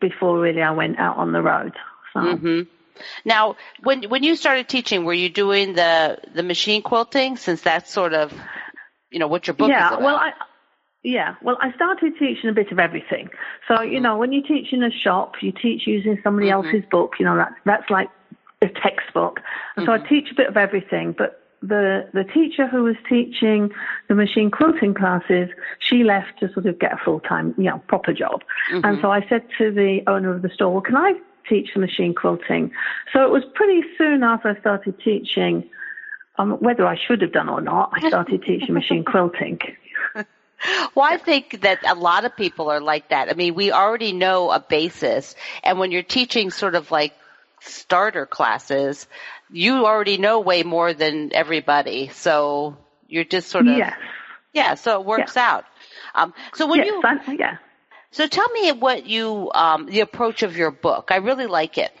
[0.00, 1.72] before really I went out on the road.
[2.14, 2.20] So.
[2.20, 2.62] hmm
[3.24, 7.36] Now, when when you started teaching, were you doing the the machine quilting?
[7.36, 8.32] Since that's sort of,
[9.10, 10.02] you know, what your book yeah, is about.
[10.02, 10.32] well, I
[11.02, 13.30] yeah, well, I started teaching a bit of everything.
[13.68, 13.92] So Mm-hmm.
[13.94, 17.14] you know, when you teach in a shop, you teach using somebody else's book.
[17.18, 18.08] You know, that that's like
[18.62, 19.40] a textbook.
[19.76, 20.08] And so I Mm-hmm.
[20.08, 21.37] teach a bit of everything, but.
[21.60, 23.70] The the teacher who was teaching
[24.08, 25.48] the machine quilting classes,
[25.80, 28.42] she left to sort of get a full time, you know, proper job.
[28.72, 28.84] Mm-hmm.
[28.84, 31.14] And so I said to the owner of the store, well, can I
[31.48, 32.70] teach the machine quilting?
[33.12, 35.68] So it was pretty soon after I started teaching,
[36.38, 39.58] um, whether I should have done or not, I started teaching machine quilting.
[40.94, 43.28] Well, I think that a lot of people are like that.
[43.30, 47.14] I mean, we already know a basis, and when you're teaching sort of like
[47.60, 49.06] starter classes,
[49.50, 52.08] you already know way more than everybody.
[52.08, 52.76] So
[53.06, 53.94] you're just sort of Yes.
[54.52, 54.74] yeah.
[54.74, 55.64] So it works out.
[56.14, 57.56] Um, so when yes, you I- yeah.
[58.10, 61.08] so tell me what you um, the approach of your book.
[61.10, 61.92] I really like it.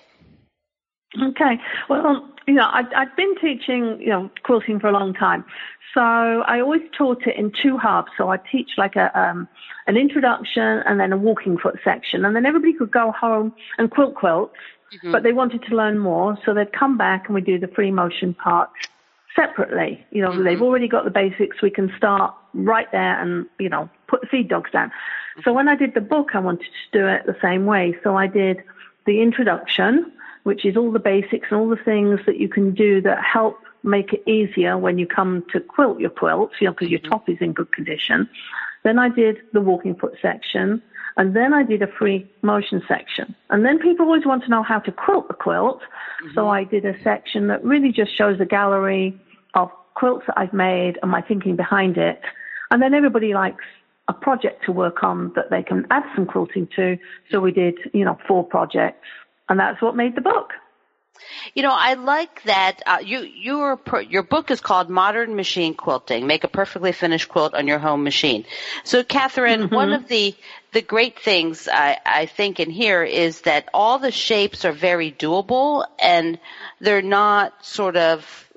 [1.20, 1.58] Okay.
[1.88, 5.44] Well, you know, I've, I've been teaching, you know, quilting for a long time.
[5.94, 8.08] So I always taught it in two halves.
[8.18, 9.48] So I teach like a um,
[9.86, 13.90] an introduction and then a walking foot section, and then everybody could go home and
[13.90, 14.54] quilt quilts,
[14.94, 15.12] Mm-hmm.
[15.12, 17.90] but they wanted to learn more, so they'd come back and we do the free
[17.90, 18.70] motion part
[19.36, 20.04] separately.
[20.10, 20.62] You know, they've mm-hmm.
[20.62, 21.60] already got the basics.
[21.60, 24.90] We can start right there and you know put the feed dogs down.
[25.44, 27.96] So when I did the book, I wanted to do it the same way.
[28.02, 28.62] So I did
[29.06, 30.10] the introduction,
[30.44, 33.58] which is all the basics and all the things that you can do that help
[33.82, 37.10] make it easier when you come to quilt your quilts, you know, because your mm-hmm.
[37.10, 38.28] top is in good condition.
[38.82, 40.82] Then I did the walking foot section,
[41.18, 43.34] and then I did a free motion section.
[43.50, 46.34] And then people always want to know how to quilt the quilt, mm-hmm.
[46.34, 49.20] so I did a section that really just shows a gallery
[49.54, 52.20] of quilts that I've made and my thinking behind it.
[52.70, 53.64] And then everybody likes
[54.06, 56.96] a project to work on that they can add some quilting to.
[57.30, 59.06] So we did, you know, four projects,
[59.48, 60.52] and that's what made the book.
[61.54, 66.26] You know, I like that uh, you your your book is called Modern Machine Quilting:
[66.26, 68.44] Make a Perfectly Finished Quilt on Your Home Machine.
[68.84, 70.34] So, Catherine, one of the
[70.72, 75.10] the great things I, I think in here is that all the shapes are very
[75.10, 76.38] doable and
[76.80, 78.48] they're not sort of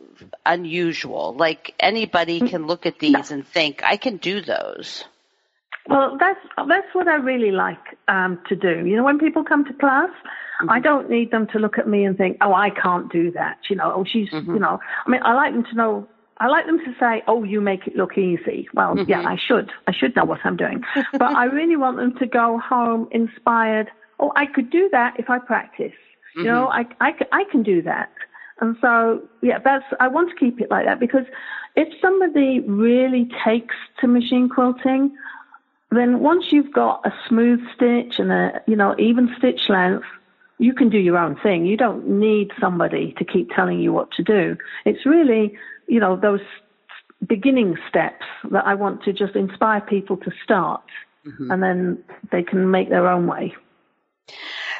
[0.45, 1.33] unusual.
[1.33, 5.05] Like anybody can look at these and think, I can do those.
[5.87, 8.85] Well, that's that's what I really like um, to do.
[8.85, 10.09] You know, when people come to class,
[10.59, 10.83] I mm-hmm.
[10.83, 13.75] don't need them to look at me and think, "Oh, I can't do that." You
[13.75, 14.53] know, oh, she's, mm-hmm.
[14.53, 14.79] you know.
[15.05, 16.07] I mean, I like them to know.
[16.37, 19.09] I like them to say, "Oh, you make it look easy." Well, mm-hmm.
[19.09, 19.71] yeah, I should.
[19.87, 20.83] I should know what I'm doing.
[21.13, 23.89] but I really want them to go home inspired.
[24.19, 25.93] Oh, I could do that if I practice.
[26.35, 28.09] You know, I, I, I can do that.
[28.61, 31.25] And so, yeah, that's, I want to keep it like that because
[31.75, 35.15] if somebody really takes to machine quilting,
[35.91, 40.05] then once you've got a smooth stitch and a, you know, even stitch length,
[40.57, 41.65] you can do your own thing.
[41.65, 44.57] You don't need somebody to keep telling you what to do.
[44.85, 46.41] It's really, you know, those
[47.27, 50.83] beginning steps that I want to just inspire people to start
[51.51, 53.55] and then they can make their own way.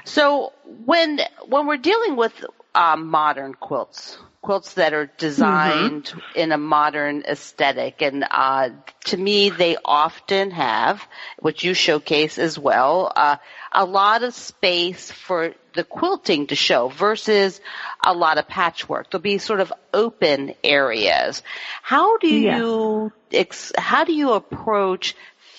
[0.05, 0.53] So
[0.85, 2.33] when when we're dealing with
[2.73, 8.69] um, modern quilts, quilts that are designed in a modern aesthetic, and uh,
[9.05, 11.05] to me, they often have,
[11.39, 13.37] which you showcase as well, uh,
[13.71, 17.61] a lot of space for the quilting to show versus
[18.03, 19.09] a lot of patchwork.
[19.11, 21.43] There'll be sort of open areas.
[21.83, 22.57] How do Yeah.
[22.57, 25.15] you ex- how do you approach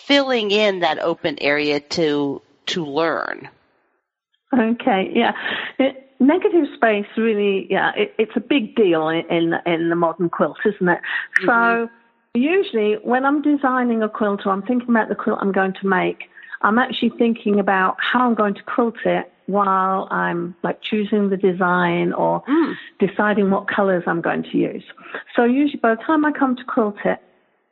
[0.07, 3.49] filling in that open area to to learn?
[4.53, 5.33] Okay, yeah.
[5.79, 10.31] It, negative space really, yeah, it, it's a big deal in, in in the modern
[10.31, 11.01] quilt, isn't it?
[11.41, 11.47] Mm-hmm.
[11.47, 11.89] So
[12.35, 15.87] usually when I'm designing a quilt or I'm thinking about the quilt I'm going to
[15.87, 16.25] make,
[16.63, 21.37] I'm actually thinking about how I'm going to quilt it while I'm like choosing the
[21.37, 22.75] design or mm.
[22.99, 24.85] deciding what colors I'm going to use.
[25.37, 27.19] So usually by the time I come to quilt it,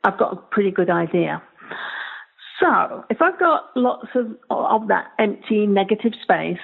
[0.03, 1.41] I've got a pretty good idea.
[2.59, 6.59] So if I've got lots of of that empty negative space,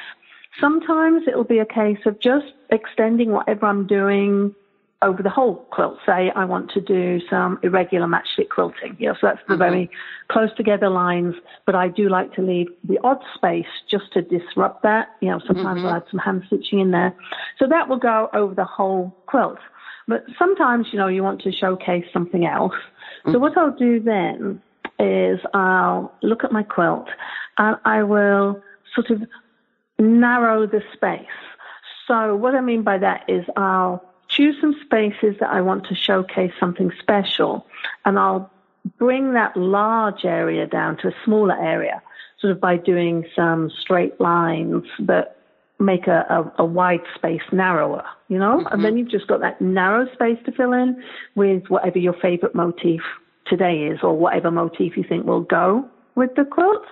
[0.60, 4.54] sometimes it'll be a case of just extending whatever I'm doing
[5.02, 5.98] over the whole quilt.
[6.06, 8.96] Say I want to do some irregular matchstick quilting.
[9.00, 9.62] You know, so that's the mm-hmm.
[9.62, 9.92] very
[10.30, 11.36] close together lines,
[11.66, 15.10] but I do like to leave the odd space just to disrupt that.
[15.22, 15.88] You know, sometimes mm-hmm.
[15.88, 17.16] I'll add some hand stitching in there.
[17.60, 19.60] So that will go over the whole quilt.
[20.08, 22.74] But sometimes, you know, you want to showcase something else.
[23.26, 23.42] So mm.
[23.42, 24.62] what I'll do then
[25.00, 27.10] is I'll look at my quilt
[27.58, 28.62] and I will
[28.96, 29.28] sort of
[30.00, 31.26] narrow the space.
[32.08, 35.96] So what I mean by that is I'll choose some spaces that I want to
[35.96, 37.66] showcase something special
[38.06, 38.52] and I'll
[38.98, 42.02] bring that large area down to a smaller area,
[42.40, 45.38] sort of by doing some straight lines that
[45.80, 46.26] make a,
[46.58, 48.60] a, a wide space narrower, you know?
[48.60, 48.74] Mm-hmm.
[48.74, 51.04] And then you've just got that narrow space to fill in
[51.36, 53.02] with whatever your favorite motif
[53.46, 56.84] today is or whatever motif you think will go with the quilt.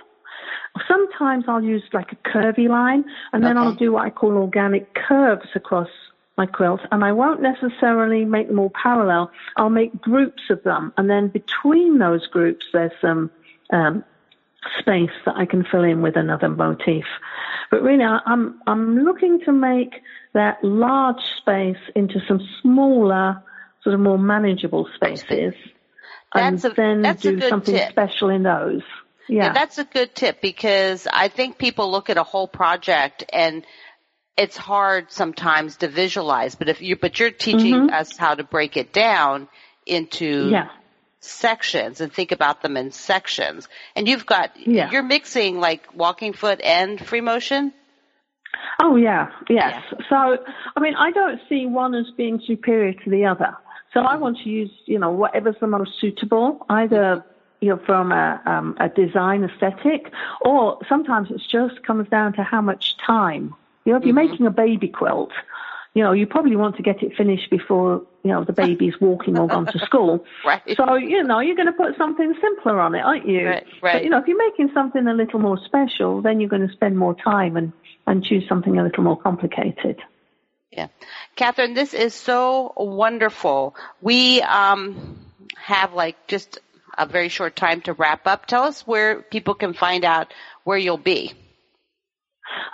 [0.88, 3.68] Sometimes I'll use like a curvy line and then okay.
[3.68, 5.90] I'll do what I call organic curves across
[6.38, 9.32] my quilt and I won't necessarily make them all parallel.
[9.58, 13.32] I'll make groups of them and then between those groups there's some
[13.72, 14.04] um,
[14.80, 17.06] space that I can fill in with another motif.
[17.72, 20.02] But really I'm, I'm looking to make
[20.34, 23.42] that large space into some smaller,
[23.84, 25.54] sort of more manageable spaces.
[26.34, 27.90] That's and a, then do something tip.
[27.90, 28.82] special in those.
[29.28, 29.46] Yeah.
[29.46, 33.66] yeah, that's a good tip because I think people look at a whole project and
[34.38, 37.94] it's hard sometimes to visualize, but if you, but you're teaching mm-hmm.
[37.94, 39.48] us how to break it down
[39.86, 40.68] into yeah.
[41.22, 43.68] sections and think about them in sections.
[43.96, 44.92] And you've got, yeah.
[44.92, 47.74] you're mixing like walking foot and free motion?
[48.82, 49.76] Oh yeah, yes.
[49.92, 49.98] Yeah.
[50.10, 50.44] So,
[50.76, 53.56] I mean, I don't see one as being superior to the other.
[53.94, 57.24] So I want to use, you know, whatever's the most suitable, either
[57.62, 62.44] you know, from a, um, a design aesthetic, or sometimes it just comes down to
[62.44, 64.32] how much time you know, if you're mm-hmm.
[64.32, 65.32] making a baby quilt,
[65.94, 69.38] you know, you probably want to get it finished before, you know, the baby's walking
[69.38, 70.26] or gone to school.
[70.46, 70.62] right.
[70.76, 73.48] So, you know, you're going to put something simpler on it, aren't you?
[73.48, 73.94] Right, right.
[73.94, 76.74] But, you know, if you're making something a little more special, then you're going to
[76.74, 77.72] spend more time and,
[78.08, 80.02] and choose something a little more complicated.
[80.72, 80.88] Yeah.
[81.36, 83.76] Catherine, this is so wonderful.
[84.02, 85.20] We, um,
[85.56, 86.60] have like just
[86.98, 88.46] a very short time to wrap up.
[88.46, 90.34] Tell us where people can find out
[90.64, 91.34] where you'll be.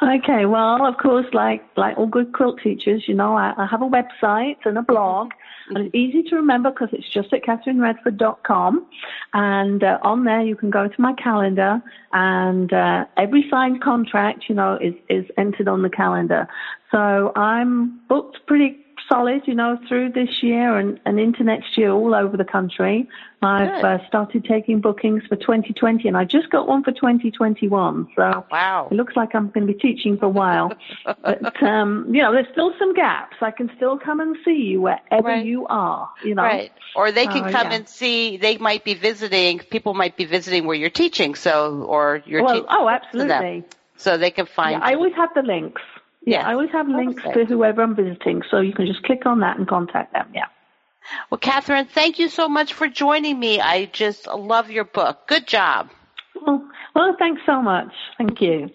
[0.01, 3.82] Okay, well, of course, like like all good quilt teachers, you know, I, I have
[3.82, 5.32] a website and a blog,
[5.69, 8.86] and it's easy to remember because it's just at catherineredford.com,
[9.34, 14.45] and uh, on there you can go to my calendar, and uh, every signed contract,
[14.49, 16.47] you know, is is entered on the calendar.
[16.91, 18.78] So I'm booked pretty
[19.08, 23.08] solid, you know, through this year and, and into next year all over the country.
[23.43, 28.10] I've uh, started taking bookings for 2020 and I just got one for 2021.
[28.16, 28.88] So wow.
[28.91, 30.74] it looks like I'm going to be teaching for a while.
[31.06, 33.38] but, um, you know, there's still some gaps.
[33.41, 35.45] I can still come and see you wherever right.
[35.45, 36.43] you are, you know.
[36.43, 36.72] Right.
[36.95, 37.78] Or they can come yeah.
[37.78, 41.34] and see, they might be visiting, people might be visiting where you're teaching.
[41.34, 42.68] So, or you're well, teaching.
[42.70, 43.66] Oh, absolutely.
[43.97, 44.80] So they can find.
[44.80, 45.82] Yeah, I always have the links.
[46.24, 49.39] Yeah, I always have links to whoever I'm visiting, so you can just click on
[49.39, 50.32] that and contact them.
[50.34, 50.45] Yeah.
[51.30, 53.59] Well, Catherine, thank you so much for joining me.
[53.59, 55.28] I just love your book.
[55.28, 55.89] Good job.
[56.36, 57.91] Well, well thanks so much.
[58.17, 58.69] Thank you.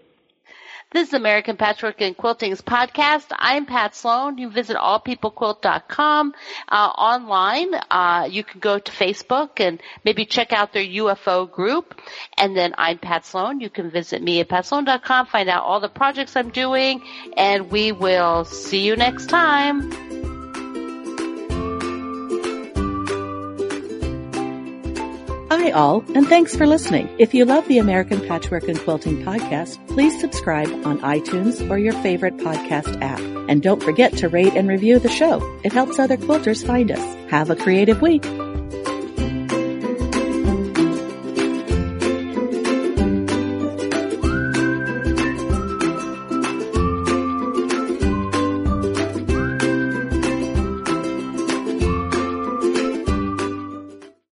[0.96, 3.26] This is American Patchwork and Quilting's podcast.
[3.32, 4.38] I'm Pat Sloan.
[4.38, 6.34] You visit allpeoplequilt.com
[6.70, 7.74] uh, online.
[7.90, 12.00] Uh, you can go to Facebook and maybe check out their UFO group.
[12.38, 13.60] And then I'm Pat Sloan.
[13.60, 17.02] You can visit me at patsloan.com, find out all the projects I'm doing,
[17.36, 20.35] and we will see you next time.
[25.56, 27.08] Hi all, and thanks for listening.
[27.18, 31.94] If you love the American Patchwork and Quilting podcast, please subscribe on iTunes or your
[32.02, 33.18] favorite podcast app.
[33.48, 35.40] And don't forget to rate and review the show.
[35.64, 37.30] It helps other quilters find us.
[37.30, 38.26] Have a creative week.